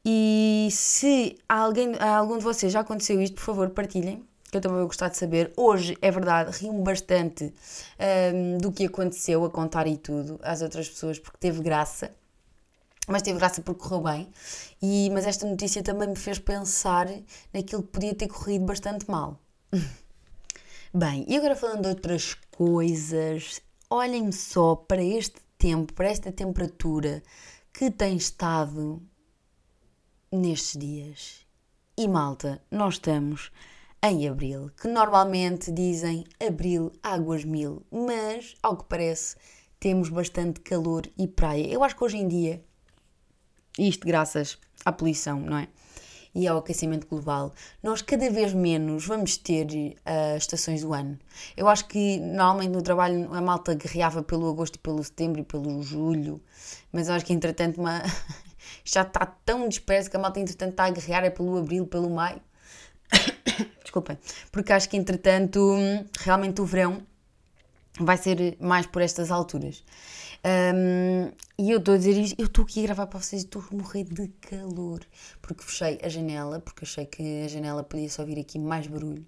E 0.04 0.68
se 0.70 1.38
a 1.48 1.60
alguém, 1.60 1.94
a 1.98 2.16
algum 2.16 2.38
de 2.38 2.44
vocês 2.44 2.72
já 2.72 2.80
aconteceu 2.80 3.20
isto, 3.22 3.34
por 3.34 3.42
favor, 3.42 3.70
partilhem 3.70 4.24
que 4.52 4.58
eu 4.58 4.60
também 4.60 4.78
vou 4.78 4.86
gostar 4.86 5.08
de 5.08 5.16
saber. 5.16 5.50
Hoje, 5.56 5.96
é 6.02 6.10
verdade, 6.10 6.50
rio-me 6.58 6.82
bastante 6.82 7.54
um, 8.34 8.58
do 8.58 8.70
que 8.70 8.84
aconteceu 8.84 9.42
a 9.46 9.50
contar 9.50 9.86
e 9.86 9.96
tudo 9.96 10.38
às 10.42 10.60
outras 10.60 10.90
pessoas, 10.90 11.18
porque 11.18 11.38
teve 11.40 11.62
graça. 11.62 12.14
Mas 13.08 13.22
teve 13.22 13.38
graça 13.38 13.62
porque 13.62 13.80
correu 13.80 14.02
bem. 14.02 14.28
E, 14.80 15.08
mas 15.10 15.26
esta 15.26 15.46
notícia 15.46 15.82
também 15.82 16.06
me 16.06 16.16
fez 16.16 16.38
pensar 16.38 17.08
naquilo 17.52 17.82
que 17.82 17.88
podia 17.88 18.14
ter 18.14 18.28
corrido 18.28 18.66
bastante 18.66 19.10
mal. 19.10 19.40
bem, 20.92 21.24
e 21.26 21.34
agora 21.34 21.56
falando 21.56 21.80
de 21.80 21.88
outras 21.88 22.36
coisas, 22.50 23.62
olhem 23.88 24.30
só 24.30 24.76
para 24.76 25.02
este 25.02 25.40
tempo, 25.62 25.92
para 25.92 26.08
esta 26.08 26.32
temperatura 26.32 27.22
que 27.72 27.88
tem 27.88 28.16
estado 28.16 29.00
nestes 30.32 30.76
dias. 30.76 31.46
E 31.96 32.08
malta, 32.08 32.60
nós 32.68 32.94
estamos 32.94 33.52
em 34.02 34.26
abril, 34.26 34.72
que 34.80 34.88
normalmente 34.88 35.70
dizem 35.70 36.24
abril, 36.44 36.90
águas 37.00 37.44
mil, 37.44 37.86
mas 37.92 38.56
ao 38.60 38.76
que 38.76 38.88
parece 38.88 39.36
temos 39.78 40.08
bastante 40.08 40.58
calor 40.62 41.08
e 41.16 41.28
praia. 41.28 41.68
Eu 41.68 41.84
acho 41.84 41.94
que 41.94 42.02
hoje 42.02 42.16
em 42.16 42.26
dia, 42.26 42.64
isto 43.78 44.04
graças 44.04 44.58
à 44.84 44.90
poluição, 44.90 45.38
não 45.38 45.58
é? 45.58 45.68
E 46.34 46.48
ao 46.48 46.58
aquecimento 46.58 47.06
global, 47.06 47.52
nós 47.82 48.00
cada 48.00 48.30
vez 48.30 48.54
menos 48.54 49.06
vamos 49.06 49.36
ter 49.36 49.66
uh, 49.66 50.36
estações 50.36 50.80
do 50.80 50.94
ano. 50.94 51.18
Eu 51.54 51.68
acho 51.68 51.86
que 51.86 52.18
normalmente 52.20 52.70
no 52.70 52.80
trabalho 52.80 53.32
a 53.34 53.40
malta 53.40 53.74
guerreava 53.74 54.22
pelo 54.22 54.48
agosto 54.48 54.78
pelo 54.78 55.04
setembro 55.04 55.40
e 55.40 55.44
pelo 55.44 55.82
julho, 55.82 56.40
mas 56.90 57.10
acho 57.10 57.26
que 57.26 57.34
entretanto 57.34 57.78
uma... 57.78 58.02
já 58.82 59.02
está 59.02 59.26
tão 59.26 59.68
disperso 59.68 60.10
que 60.10 60.16
a 60.16 60.20
malta 60.20 60.40
entretanto 60.40 60.70
está 60.70 60.84
a 60.86 60.90
guerrear 60.90 61.24
é 61.24 61.30
pelo 61.30 61.58
abril, 61.58 61.86
pelo 61.86 62.08
maio 62.08 62.40
desculpem, 63.82 64.18
porque 64.50 64.72
acho 64.72 64.88
que 64.88 64.96
entretanto 64.96 65.76
realmente 66.20 66.60
o 66.60 66.64
verão 66.64 67.02
vai 68.04 68.16
ser 68.16 68.56
mais 68.60 68.86
por 68.86 69.02
estas 69.02 69.30
alturas. 69.30 69.84
Um, 70.44 71.30
e 71.56 71.70
eu 71.70 71.78
estou 71.78 71.94
a 71.94 71.96
dizer 71.96 72.16
isto, 72.16 72.40
eu 72.40 72.46
estou 72.46 72.64
aqui 72.64 72.80
a 72.80 72.82
gravar 72.82 73.06
para 73.06 73.20
vocês 73.20 73.42
e 73.42 73.44
estou 73.44 73.62
a 73.70 73.74
morrer 73.74 74.04
de 74.04 74.28
calor, 74.40 75.00
porque 75.40 75.62
fechei 75.62 76.00
a 76.02 76.08
janela, 76.08 76.60
porque 76.60 76.84
achei 76.84 77.06
que 77.06 77.42
a 77.44 77.48
janela 77.48 77.84
podia 77.84 78.08
só 78.08 78.24
vir 78.24 78.40
aqui 78.40 78.58
mais 78.58 78.86
barulho. 78.86 79.24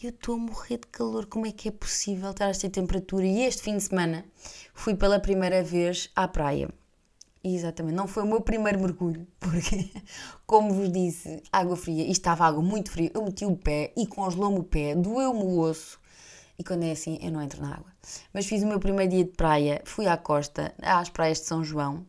Eu 0.00 0.10
estou 0.10 0.36
a 0.36 0.38
morrer 0.38 0.78
de 0.78 0.86
calor, 0.86 1.26
como 1.26 1.46
é 1.46 1.52
que 1.52 1.68
é 1.68 1.72
possível 1.72 2.30
estar 2.30 2.48
esta 2.48 2.70
temperatura? 2.70 3.26
E 3.26 3.42
este 3.42 3.62
fim 3.62 3.76
de 3.76 3.82
semana 3.82 4.24
fui 4.72 4.94
pela 4.94 5.18
primeira 5.18 5.62
vez 5.62 6.08
à 6.14 6.26
praia. 6.28 6.70
Exatamente, 7.42 7.94
não 7.94 8.06
foi 8.06 8.22
o 8.22 8.26
meu 8.26 8.40
primeiro 8.40 8.80
mergulho, 8.80 9.26
porque, 9.38 9.90
como 10.46 10.72
vos 10.72 10.90
disse, 10.90 11.42
água 11.52 11.76
fria, 11.76 12.04
e 12.04 12.10
estava 12.10 12.46
água 12.46 12.62
muito 12.62 12.90
fria, 12.90 13.10
eu 13.14 13.24
meti 13.24 13.44
o 13.44 13.56
pé 13.56 13.92
e 13.96 14.06
congelou-me 14.06 14.58
o 14.58 14.64
pé, 14.64 14.94
doeu-me 14.94 15.42
o 15.42 15.58
osso, 15.58 16.00
e 16.58 16.64
quando 16.64 16.84
é 16.84 16.90
assim 16.92 17.18
eu 17.22 17.30
não 17.30 17.40
entro 17.42 17.62
na 17.62 17.74
água. 17.74 17.92
Mas 18.32 18.46
fiz 18.46 18.62
o 18.62 18.66
meu 18.66 18.80
primeiro 18.80 19.12
dia 19.12 19.24
de 19.24 19.32
praia, 19.32 19.82
fui 19.84 20.06
à 20.06 20.16
costa, 20.16 20.74
às 20.82 21.08
praias 21.08 21.40
de 21.40 21.46
São 21.46 21.62
João, 21.64 22.06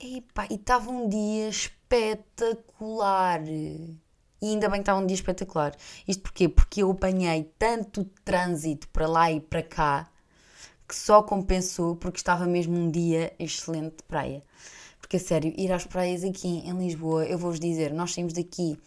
e 0.00 0.24
e 0.50 0.54
estava 0.54 0.90
um 0.90 1.08
dia 1.08 1.48
espetacular. 1.48 3.42
E 3.46 3.98
ainda 4.42 4.68
bem 4.68 4.80
que 4.80 4.82
estava 4.82 5.00
um 5.00 5.06
dia 5.06 5.14
espetacular. 5.14 5.74
Isto 6.06 6.22
porquê? 6.22 6.48
Porque 6.48 6.82
eu 6.82 6.90
apanhei 6.90 7.50
tanto 7.58 8.04
trânsito 8.24 8.88
para 8.88 9.06
lá 9.06 9.30
e 9.32 9.40
para 9.40 9.62
cá 9.62 10.10
que 10.86 10.94
só 10.94 11.22
compensou 11.22 11.96
porque 11.96 12.18
estava 12.18 12.46
mesmo 12.46 12.76
um 12.76 12.90
dia 12.90 13.32
excelente 13.38 13.96
de 13.96 14.02
praia. 14.04 14.42
Porque 15.00 15.16
a 15.16 15.20
sério, 15.20 15.52
ir 15.56 15.72
às 15.72 15.86
praias 15.86 16.24
aqui 16.24 16.48
em 16.48 16.72
Lisboa, 16.78 17.24
eu 17.26 17.38
vou-vos 17.38 17.60
dizer, 17.60 17.92
nós 17.92 18.12
saímos 18.12 18.32
daqui 18.32 18.78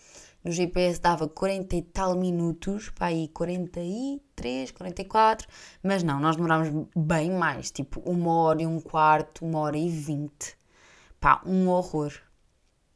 no 0.47 0.53
GPS 0.53 1.01
dava 1.01 1.27
40 1.27 1.75
e 1.75 1.81
tal 1.81 2.15
minutos, 2.15 2.89
para 2.89 3.07
aí 3.07 3.27
43, 3.27 4.71
44, 4.71 5.47
mas 5.83 6.03
não, 6.03 6.19
nós 6.19 6.37
demorámos 6.37 6.87
bem 6.95 7.31
mais, 7.31 7.69
tipo 7.69 7.99
uma 7.99 8.33
hora 8.33 8.61
e 8.61 8.67
um 8.67 8.79
quarto, 8.79 9.45
uma 9.45 9.59
hora 9.59 9.77
e 9.77 9.89
vinte. 9.89 10.57
Pá, 11.19 11.41
um 11.45 11.67
horror. 11.67 12.13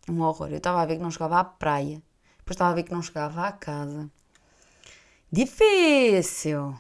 Um 0.10 0.22
horror. 0.22 0.50
Eu 0.50 0.58
estava 0.58 0.82
a 0.82 0.86
ver 0.86 0.96
que 0.96 1.04
não 1.04 1.12
chegava 1.12 1.40
à 1.40 1.44
praia, 1.44 2.02
depois 2.38 2.56
estava 2.56 2.72
a 2.72 2.76
ver 2.76 2.84
que 2.84 2.94
não 2.94 3.02
chegava 3.02 3.46
à 3.46 3.52
casa. 3.52 4.10
Difícil! 5.32 6.76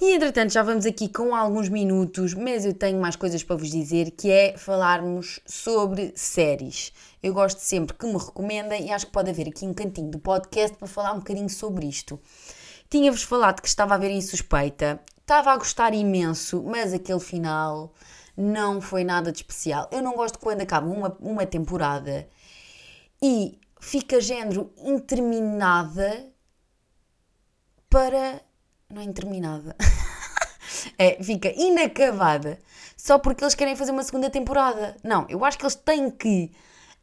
E 0.00 0.12
entretanto, 0.12 0.52
já 0.52 0.62
vamos 0.62 0.86
aqui 0.86 1.08
com 1.08 1.34
alguns 1.34 1.68
minutos, 1.68 2.34
mas 2.34 2.64
eu 2.64 2.74
tenho 2.74 3.00
mais 3.00 3.16
coisas 3.16 3.42
para 3.42 3.56
vos 3.56 3.70
dizer, 3.70 4.10
que 4.12 4.30
é 4.30 4.56
falarmos 4.56 5.40
sobre 5.46 6.12
séries. 6.14 6.92
Eu 7.22 7.34
gosto 7.34 7.58
sempre 7.58 7.96
que 7.96 8.06
me 8.06 8.18
recomendem 8.18 8.86
e 8.86 8.92
acho 8.92 9.06
que 9.06 9.12
pode 9.12 9.30
haver 9.30 9.48
aqui 9.48 9.66
um 9.66 9.74
cantinho 9.74 10.10
do 10.10 10.18
podcast 10.18 10.76
para 10.76 10.86
falar 10.86 11.12
um 11.12 11.18
bocadinho 11.18 11.48
sobre 11.48 11.86
isto. 11.86 12.20
Tinha-vos 12.88 13.22
falado 13.22 13.60
que 13.60 13.68
estava 13.68 13.94
a 13.94 13.98
ver 13.98 14.10
Insuspeita, 14.10 15.00
estava 15.20 15.50
a 15.52 15.56
gostar 15.56 15.92
imenso, 15.92 16.62
mas 16.62 16.92
aquele 16.92 17.20
final 17.20 17.92
não 18.36 18.80
foi 18.80 19.02
nada 19.02 19.32
de 19.32 19.38
especial. 19.38 19.88
Eu 19.90 20.02
não 20.02 20.14
gosto 20.14 20.38
quando 20.38 20.60
acaba 20.60 20.86
uma, 20.86 21.16
uma 21.20 21.46
temporada 21.46 22.28
e 23.20 23.58
fica 23.80 24.20
género 24.20 24.72
interminada 24.78 26.32
para 27.88 28.42
não 28.90 29.02
é 29.02 29.04
interminada. 29.04 29.76
é, 30.98 31.22
fica 31.22 31.52
inacabada 31.56 32.58
só 32.96 33.18
porque 33.18 33.44
eles 33.44 33.54
querem 33.54 33.76
fazer 33.76 33.92
uma 33.92 34.02
segunda 34.02 34.30
temporada. 34.30 34.96
Não, 35.02 35.26
eu 35.28 35.44
acho 35.44 35.58
que 35.58 35.64
eles 35.64 35.74
têm 35.74 36.10
que 36.10 36.50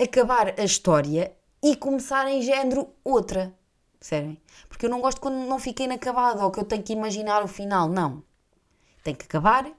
acabar 0.02 0.60
a 0.60 0.63
história 0.63 1.34
e 1.62 1.76
começar 1.76 2.28
em 2.28 2.41
género 2.41 2.89
outra. 3.04 3.54
Percebem? 4.00 4.41
Porque 4.67 4.86
eu 4.86 4.89
não 4.89 5.00
gosto 5.00 5.22
quando 5.22 5.36
não 5.48 5.60
fica 5.60 5.84
inacabado 5.84 6.41
ou 6.41 6.52
que 6.52 6.60
eu 6.60 6.65
tenho 6.65 6.84
que 6.84 6.93
imaginar 6.93 7.43
o 7.43 7.48
final. 7.48 7.88
Não. 7.88 8.24
Tem 9.04 9.15
que 9.15 9.26
acabar 9.26 9.72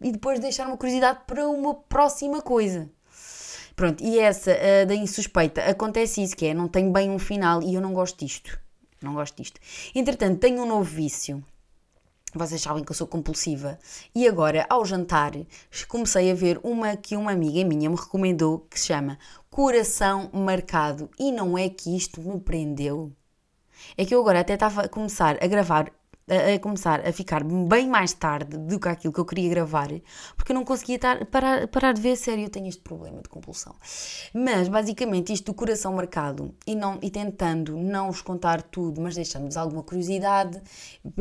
e 0.00 0.12
depois 0.12 0.38
deixar 0.38 0.66
uma 0.66 0.76
curiosidade 0.76 1.20
para 1.26 1.46
uma 1.48 1.74
próxima 1.74 2.40
coisa. 2.40 2.90
Pronto, 3.74 4.02
e 4.02 4.18
essa 4.18 4.52
uh, 4.52 4.86
da 4.86 4.94
insuspeita 4.94 5.62
acontece 5.64 6.22
isso, 6.22 6.36
que 6.36 6.46
é 6.46 6.54
não 6.54 6.68
tem 6.68 6.90
bem 6.90 7.10
um 7.10 7.18
final 7.18 7.62
e 7.62 7.74
eu 7.74 7.80
não 7.80 7.92
gosto 7.92 8.24
disto. 8.24 8.58
Não 9.02 9.14
gosto 9.14 9.36
disto. 9.36 9.60
Entretanto, 9.94 10.40
tenho 10.40 10.62
um 10.62 10.66
novo 10.66 10.84
vício. 10.84 11.44
Vocês 12.34 12.60
sabem 12.60 12.84
que 12.84 12.90
eu 12.90 12.96
sou 12.96 13.06
compulsiva. 13.06 13.78
E 14.14 14.28
agora, 14.28 14.66
ao 14.68 14.84
jantar, 14.84 15.32
comecei 15.88 16.30
a 16.30 16.34
ver 16.34 16.60
uma 16.62 16.96
que 16.96 17.16
uma 17.16 17.32
amiga 17.32 17.64
minha 17.64 17.88
me 17.88 17.96
recomendou 17.96 18.60
que 18.70 18.78
se 18.78 18.88
chama 18.88 19.18
Coração 19.48 20.28
Marcado. 20.32 21.08
E 21.18 21.32
não 21.32 21.56
é 21.56 21.68
que 21.68 21.96
isto 21.96 22.20
me 22.20 22.38
prendeu. 22.38 23.12
É 23.96 24.04
que 24.04 24.14
eu 24.14 24.20
agora 24.20 24.40
até 24.40 24.54
estava 24.54 24.82
a 24.82 24.88
começar 24.88 25.42
a 25.42 25.46
gravar 25.46 25.90
a, 26.28 26.58
começar 26.58 27.06
a 27.06 27.12
ficar 27.12 27.42
bem 27.44 27.88
mais 27.88 28.12
tarde 28.12 28.56
do 28.56 28.78
que 28.78 28.88
aquilo 28.88 29.12
que 29.12 29.20
eu 29.20 29.24
queria 29.24 29.48
gravar, 29.48 29.88
porque 30.36 30.52
eu 30.52 30.54
não 30.54 30.64
conseguia 30.64 30.98
parar, 31.30 31.66
parar 31.68 31.92
de 31.92 32.00
ver 32.00 32.12
a 32.12 32.16
sério. 32.16 32.44
Eu 32.44 32.50
tenho 32.50 32.68
este 32.68 32.80
problema 32.80 33.22
de 33.22 33.28
compulsão. 33.28 33.74
Mas, 34.34 34.68
basicamente, 34.68 35.32
isto 35.32 35.46
do 35.46 35.54
coração 35.54 35.92
marcado 35.92 36.54
e, 36.66 36.74
não, 36.74 36.98
e 37.02 37.10
tentando 37.10 37.76
não 37.76 38.10
vos 38.10 38.22
contar 38.22 38.62
tudo, 38.62 39.00
mas 39.00 39.14
deixando-vos 39.14 39.56
alguma 39.56 39.82
curiosidade. 39.82 40.60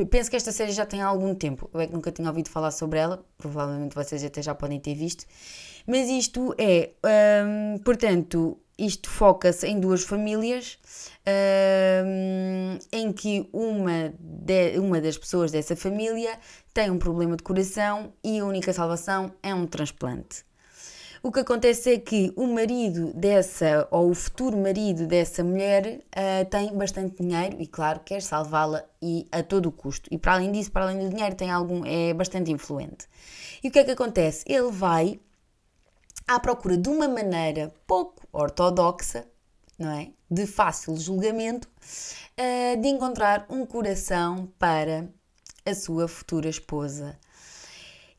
Penso 0.10 0.30
que 0.30 0.36
esta 0.36 0.52
série 0.52 0.72
já 0.72 0.86
tem 0.86 1.02
algum 1.02 1.34
tempo. 1.34 1.70
Eu 1.74 1.80
é 1.80 1.88
que 1.88 1.94
nunca 1.94 2.12
tinha 2.12 2.28
ouvido 2.28 2.50
falar 2.50 2.72
sobre 2.72 3.00
ela, 3.00 3.24
provavelmente 3.38 3.96
vocês 3.96 4.24
até 4.24 4.42
já 4.42 4.54
podem 4.54 4.80
ter 4.80 4.96
visto. 4.96 5.26
Mas 5.86 6.10
isto 6.10 6.54
é, 6.58 6.92
hum, 7.46 7.80
portanto, 7.80 8.58
isto 8.78 9.10
foca-se 9.10 9.68
em 9.68 9.80
duas 9.80 10.04
famílias 10.04 10.78
em 12.92 13.12
que 13.12 13.50
uma, 13.52 14.14
de, 14.20 14.80
uma 14.80 15.02
das 15.02 15.18
pessoas 15.18 15.52
dessa 15.52 15.76
família 15.76 16.38
tem 16.74 16.90
um 16.90 16.98
problema 16.98 17.36
de 17.36 17.44
coração 17.44 18.14
e 18.24 18.40
a 18.40 18.46
única 18.46 18.72
salvação 18.72 19.34
é 19.42 19.54
um 19.54 19.66
transplante. 19.66 20.46
O 21.24 21.32
que 21.32 21.40
acontece 21.40 21.94
é 21.94 21.98
que 21.98 22.32
o 22.36 22.46
marido 22.48 23.12
dessa, 23.14 23.88
ou 23.90 24.12
o 24.12 24.14
futuro 24.14 24.56
marido 24.56 25.08
dessa 25.08 25.44
mulher, 25.44 26.00
uh, 26.16 26.50
tem 26.50 26.74
bastante 26.78 27.22
dinheiro 27.22 27.58
e, 27.60 27.66
claro, 27.66 28.00
quer 28.06 28.22
salvá-la 28.22 28.86
e 29.02 29.28
a 29.32 29.42
todo 29.42 29.66
o 29.66 29.72
custo. 29.72 30.08
E 30.12 30.18
para 30.18 30.34
além 30.34 30.52
disso, 30.52 30.72
para 30.72 30.84
além 30.86 31.00
do 31.00 31.10
dinheiro, 31.10 31.36
tem 31.36 31.50
algum, 31.50 31.84
é 31.86 32.14
bastante 32.14 32.52
influente. 32.52 33.08
E 33.64 33.68
o 33.68 33.72
que 33.72 33.80
é 33.80 33.84
que 33.84 33.92
acontece? 33.92 34.46
Ele 34.48 34.72
vai 34.72 35.20
à 36.28 36.40
procura 36.40 36.78
de 36.78 36.90
uma 36.90 37.08
maneira 37.08 37.74
pouco 37.86 38.28
ortodoxa, 38.32 39.26
não 39.80 39.92
é? 39.92 40.12
De 40.30 40.46
fácil 40.46 40.98
julgamento, 40.98 41.68
uh, 41.68 42.82
de 42.82 42.88
encontrar 42.90 43.46
um 43.50 43.66
coração 43.66 44.52
para 44.60 45.08
a 45.66 45.74
sua 45.74 46.08
futura 46.08 46.50
esposa. 46.50 47.18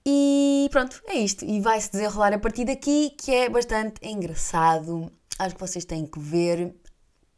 E 0.06 0.68
pronto, 0.70 1.02
é 1.06 1.16
isto. 1.16 1.44
E 1.44 1.60
vai-se 1.60 1.92
desenrolar 1.92 2.32
a 2.32 2.38
partir 2.38 2.64
daqui, 2.64 3.10
que 3.10 3.30
é 3.30 3.48
bastante 3.48 4.00
engraçado. 4.02 5.12
Acho 5.38 5.54
que 5.54 5.60
vocês 5.60 5.84
têm 5.84 6.06
que 6.06 6.18
ver. 6.18 6.74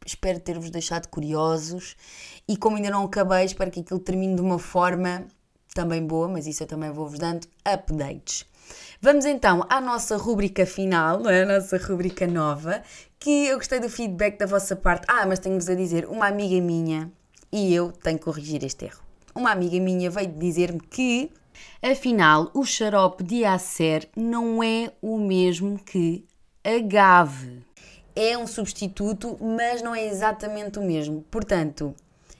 Espero 0.05 0.39
ter-vos 0.39 0.69
deixado 0.69 1.07
curiosos. 1.07 1.97
E 2.47 2.55
como 2.55 2.77
ainda 2.77 2.89
não 2.89 3.03
acabei, 3.03 3.43
espero 3.43 3.69
que 3.71 3.81
aquilo 3.81 3.99
termine 3.99 4.35
de 4.35 4.41
uma 4.41 4.57
forma 4.57 5.27
também 5.73 6.05
boa, 6.05 6.27
mas 6.27 6.47
isso 6.47 6.63
eu 6.63 6.67
também 6.67 6.91
vou-vos 6.91 7.19
dando 7.19 7.47
updates. 7.65 8.45
Vamos 9.01 9.25
então 9.25 9.65
à 9.69 9.81
nossa 9.81 10.17
rúbrica 10.17 10.65
final, 10.65 11.27
é? 11.29 11.43
a 11.43 11.45
nossa 11.45 11.77
rúbrica 11.77 12.27
nova, 12.27 12.81
que 13.19 13.47
eu 13.47 13.57
gostei 13.57 13.79
do 13.79 13.89
feedback 13.89 14.37
da 14.37 14.45
vossa 14.45 14.75
parte. 14.75 15.05
Ah, 15.07 15.25
mas 15.25 15.39
tenho-vos 15.39 15.69
a 15.69 15.75
dizer, 15.75 16.05
uma 16.05 16.27
amiga 16.27 16.59
minha, 16.61 17.11
e 17.51 17.73
eu 17.73 17.91
tenho 17.91 18.17
que 18.17 18.25
corrigir 18.25 18.63
este 18.63 18.85
erro. 18.85 19.01
Uma 19.33 19.51
amiga 19.51 19.79
minha 19.79 20.09
veio 20.09 20.27
dizer-me 20.27 20.79
que, 20.79 21.31
afinal, 21.81 22.49
o 22.53 22.65
xarope 22.65 23.23
de 23.23 23.45
Acer 23.45 24.09
não 24.15 24.63
é 24.63 24.91
o 25.01 25.17
mesmo 25.17 25.79
que 25.79 26.25
agave. 26.63 27.63
É 28.15 28.37
um 28.37 28.45
substituto, 28.45 29.37
mas 29.39 29.81
não 29.81 29.95
é 29.95 30.05
exatamente 30.05 30.79
o 30.79 30.83
mesmo. 30.83 31.23
Portanto, 31.31 31.95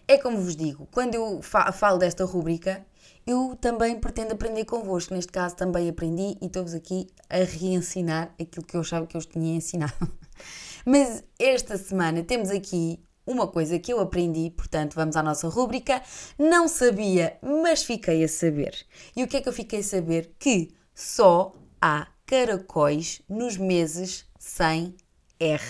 é 0.07 0.17
como 0.17 0.37
vos 0.37 0.55
digo, 0.55 0.87
quando 0.91 1.15
eu 1.15 1.41
falo 1.41 1.97
desta 1.97 2.25
rúbrica, 2.25 2.85
eu 3.25 3.57
também 3.59 3.99
pretendo 3.99 4.33
aprender 4.33 4.65
convosco. 4.65 5.13
Neste 5.13 5.31
caso, 5.31 5.55
também 5.55 5.89
aprendi 5.89 6.37
e 6.41 6.45
estou-vos 6.45 6.73
aqui 6.73 7.07
a 7.29 7.37
reensinar 7.37 8.33
aquilo 8.39 8.65
que 8.65 8.75
eu 8.75 8.81
achava 8.81 9.05
que 9.07 9.15
eu 9.15 9.19
os 9.19 9.25
tinha 9.25 9.55
ensinado. 9.55 9.93
Mas 10.85 11.23
esta 11.39 11.77
semana 11.77 12.23
temos 12.23 12.49
aqui 12.49 12.99
uma 13.25 13.47
coisa 13.47 13.77
que 13.79 13.93
eu 13.93 13.99
aprendi, 13.99 14.49
portanto, 14.49 14.95
vamos 14.95 15.15
à 15.15 15.23
nossa 15.23 15.47
rúbrica. 15.47 16.01
Não 16.37 16.67
sabia, 16.67 17.37
mas 17.41 17.83
fiquei 17.83 18.23
a 18.23 18.27
saber. 18.27 18.75
E 19.15 19.23
o 19.23 19.27
que 19.27 19.37
é 19.37 19.41
que 19.41 19.47
eu 19.47 19.53
fiquei 19.53 19.79
a 19.79 19.83
saber? 19.83 20.35
Que 20.39 20.73
só 20.93 21.53
há 21.79 22.07
caracóis 22.25 23.21
nos 23.29 23.57
meses 23.57 24.25
sem 24.39 24.95
R. 25.39 25.63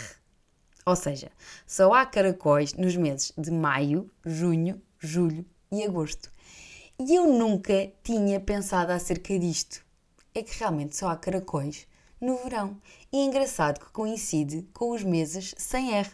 Ou 0.85 0.95
seja, 0.95 1.29
só 1.67 1.93
há 1.93 2.05
caracóis 2.05 2.73
nos 2.73 2.95
meses 2.95 3.33
de 3.37 3.51
maio, 3.51 4.09
junho, 4.25 4.81
julho 4.99 5.45
e 5.71 5.83
agosto. 5.83 6.31
E 7.03 7.15
eu 7.15 7.25
nunca 7.25 7.91
tinha 8.03 8.39
pensado 8.39 8.91
acerca 8.91 9.37
disto. 9.39 9.83
É 10.35 10.43
que 10.43 10.59
realmente 10.59 10.95
só 10.95 11.09
há 11.09 11.15
caracóis 11.15 11.87
no 12.21 12.37
verão. 12.37 12.77
E 13.11 13.17
é 13.17 13.23
engraçado 13.23 13.79
que 13.79 13.91
coincide 13.91 14.67
com 14.71 14.91
os 14.91 15.03
meses 15.03 15.55
sem 15.57 15.95
R. 15.95 16.07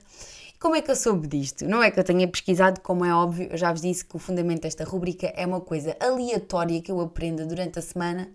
Como 0.58 0.78
é 0.78 0.82
que 0.82 0.90
eu 0.90 0.96
soube 0.96 1.28
disto? 1.28 1.66
Não 1.66 1.84
é 1.84 1.92
que 1.92 2.00
eu 2.00 2.06
tenha 2.06 2.26
pesquisado, 2.26 2.80
como 2.80 3.04
é 3.04 3.14
óbvio, 3.14 3.50
eu 3.52 3.58
já 3.58 3.70
vos 3.70 3.82
disse 3.82 4.06
que 4.06 4.16
o 4.16 4.20
fundamento 4.20 4.62
desta 4.62 4.86
rubrica 4.86 5.28
é 5.36 5.46
uma 5.46 5.60
coisa 5.60 5.94
aleatória 6.00 6.82
que 6.82 6.90
eu 6.90 7.02
aprenda 7.02 7.46
durante 7.46 7.78
a 7.78 7.82
semana 7.82 8.32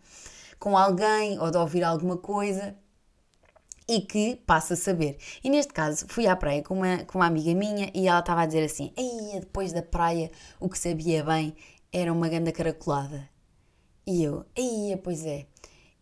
com 0.59 0.77
alguém 0.77 1.39
ou 1.39 1.51
de 1.51 1.57
ouvir 1.57 1.83
alguma 1.83 2.19
coisa. 2.19 2.77
e 3.89 4.01
que 4.01 4.37
passa 4.47 4.75
a 4.75 4.77
saber. 4.77 5.19
E 5.43 5.51
neste 5.51 5.73
caso 5.73 6.07
fui 6.09 6.27
à 6.27 6.37
praia 6.37 6.63
com 6.63 6.75
uma, 6.75 6.99
com 7.05 7.19
uma 7.19 7.27
amiga 7.27 7.53
minha 7.55 7.91
e 7.95 8.07
ela 8.07 8.21
estava 8.21 8.43
a 8.43 8.47
dizer 8.47 8.65
assim: 8.65 8.93
Ei, 8.97 9.41
depois 9.41 9.73
da 9.73 9.83
praia 9.83 10.31
o 10.61 10.69
que 10.69 10.79
sabia 10.79 11.25
bem 11.25 11.55
era 11.93 12.13
uma 12.13 12.29
ganda 12.29 12.51
caracolada. 12.51 13.29
E 14.07 14.25
eu, 14.25 14.45
ei, 14.57 14.97
pois 14.97 15.25
é, 15.25 15.47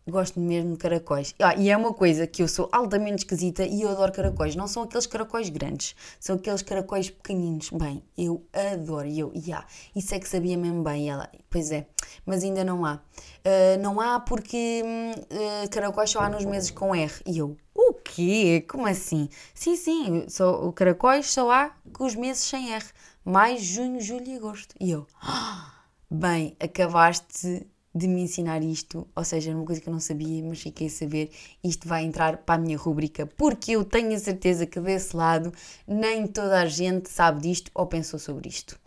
gosto 0.08 0.40
mesmo 0.40 0.72
de 0.72 0.78
caracóis. 0.78 1.34
Ah, 1.38 1.54
e 1.54 1.70
é 1.70 1.76
uma 1.76 1.92
coisa 1.92 2.26
que 2.26 2.42
eu 2.42 2.48
sou 2.48 2.68
altamente 2.72 3.24
esquisita 3.24 3.64
e 3.64 3.82
eu 3.82 3.88
adoro 3.88 4.12
caracóis. 4.12 4.56
Não 4.56 4.66
são 4.66 4.82
aqueles 4.82 5.06
caracóis 5.06 5.48
grandes, 5.48 5.94
são 6.18 6.36
aqueles 6.36 6.62
caracóis 6.62 7.10
pequeninos. 7.10 7.70
Bem, 7.70 8.02
eu 8.16 8.44
adoro. 8.52 9.06
E 9.06 9.20
eu, 9.20 9.32
yeah, 9.34 9.66
isso 9.94 10.14
é 10.14 10.18
que 10.18 10.28
sabia 10.28 10.56
mesmo 10.56 10.82
bem. 10.82 11.06
E 11.06 11.08
ela, 11.08 11.30
pois 11.48 11.70
é, 11.70 11.86
mas 12.24 12.42
ainda 12.42 12.64
não 12.64 12.84
há. 12.84 12.94
Uh, 12.94 13.80
não 13.80 14.00
há 14.00 14.20
porque 14.20 14.82
uh, 14.84 15.70
caracóis 15.70 16.10
só 16.10 16.20
há 16.20 16.28
nos 16.28 16.44
meses 16.44 16.70
com 16.70 16.94
R. 16.94 17.12
E 17.26 17.38
eu, 17.38 17.56
o 17.74 17.94
quê? 17.94 18.64
Como 18.68 18.86
assim? 18.86 19.28
Sim, 19.54 19.76
sim, 19.76 20.26
só, 20.28 20.66
o 20.66 20.72
caracóis 20.72 21.30
só 21.30 21.50
há 21.50 21.70
com 21.92 22.04
os 22.04 22.14
meses 22.14 22.42
sem 22.42 22.72
R. 22.72 22.84
Mais 23.24 23.62
junho, 23.62 24.00
julho 24.00 24.26
e 24.26 24.36
agosto. 24.36 24.74
E 24.80 24.90
eu, 24.90 25.06
bem, 26.10 26.56
acabaste 26.58 27.66
de 27.94 28.06
me 28.06 28.22
ensinar 28.22 28.62
isto, 28.62 29.06
ou 29.14 29.24
seja, 29.24 29.54
uma 29.54 29.64
coisa 29.64 29.80
que 29.80 29.88
eu 29.88 29.92
não 29.92 30.00
sabia, 30.00 30.42
mas 30.44 30.60
fiquei 30.60 30.86
a 30.86 30.90
saber, 30.90 31.30
isto 31.62 31.88
vai 31.88 32.04
entrar 32.04 32.38
para 32.38 32.54
a 32.54 32.58
minha 32.58 32.78
rubrica, 32.78 33.26
porque 33.26 33.72
eu 33.72 33.84
tenho 33.84 34.14
a 34.14 34.18
certeza 34.18 34.66
que 34.66 34.80
desse 34.80 35.16
lado 35.16 35.52
nem 35.86 36.26
toda 36.26 36.60
a 36.60 36.66
gente 36.66 37.08
sabe 37.08 37.42
disto 37.42 37.70
ou 37.74 37.86
pensou 37.86 38.18
sobre 38.18 38.48
isto. 38.48 38.78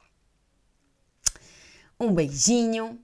Um 1.99 2.13
beijinho, 2.13 2.99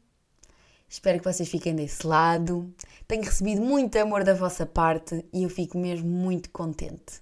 espero 0.87 1.19
que 1.19 1.25
vocês 1.25 1.47
fiquem 1.47 1.75
desse 1.75 2.05
lado. 2.05 2.73
Tenho 3.07 3.23
recebido 3.23 3.61
muito 3.61 3.97
amor 3.97 4.23
da 4.23 4.33
vossa 4.33 4.65
parte 4.65 5.25
e 5.31 5.43
eu 5.43 5.49
fico 5.49 5.77
mesmo 5.77 6.09
muito 6.09 6.49
contente. 6.49 7.21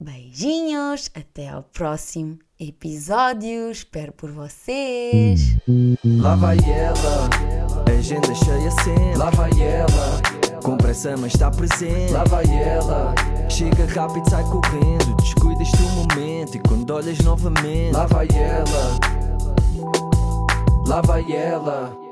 Beijinhos, 0.00 1.10
até 1.14 1.48
ao 1.48 1.64
próximo 1.64 2.38
episódio. 2.58 3.70
Espero 3.70 4.12
por 4.12 4.30
vocês. 4.30 5.56
Lá 6.04 6.34
vai 6.36 6.58
ela, 6.58 7.28
agenda 7.96 8.34
cheia 8.34 8.70
sempre. 8.82 9.16
Lá 9.16 9.30
vai 9.30 9.50
ela, 9.60 10.60
com 10.62 10.76
pressa 10.76 11.16
mas 11.16 11.34
está 11.34 11.50
presente. 11.50 12.12
Lá 12.12 12.24
vai 12.24 12.44
ela, 12.46 13.14
chega 13.48 13.86
rápido, 13.86 14.28
sai 14.28 14.42
correndo. 14.44 15.16
Descuidas 15.16 15.70
do 15.72 15.88
momento 15.90 16.56
e 16.56 16.60
quando 16.60 16.90
olhas 16.90 17.18
novamente. 17.20 17.92
Lá 17.92 18.06
vai 18.06 18.28
ela, 18.32 18.98
lá 20.86 21.00
vai 21.02 21.30
ela. 21.30 22.07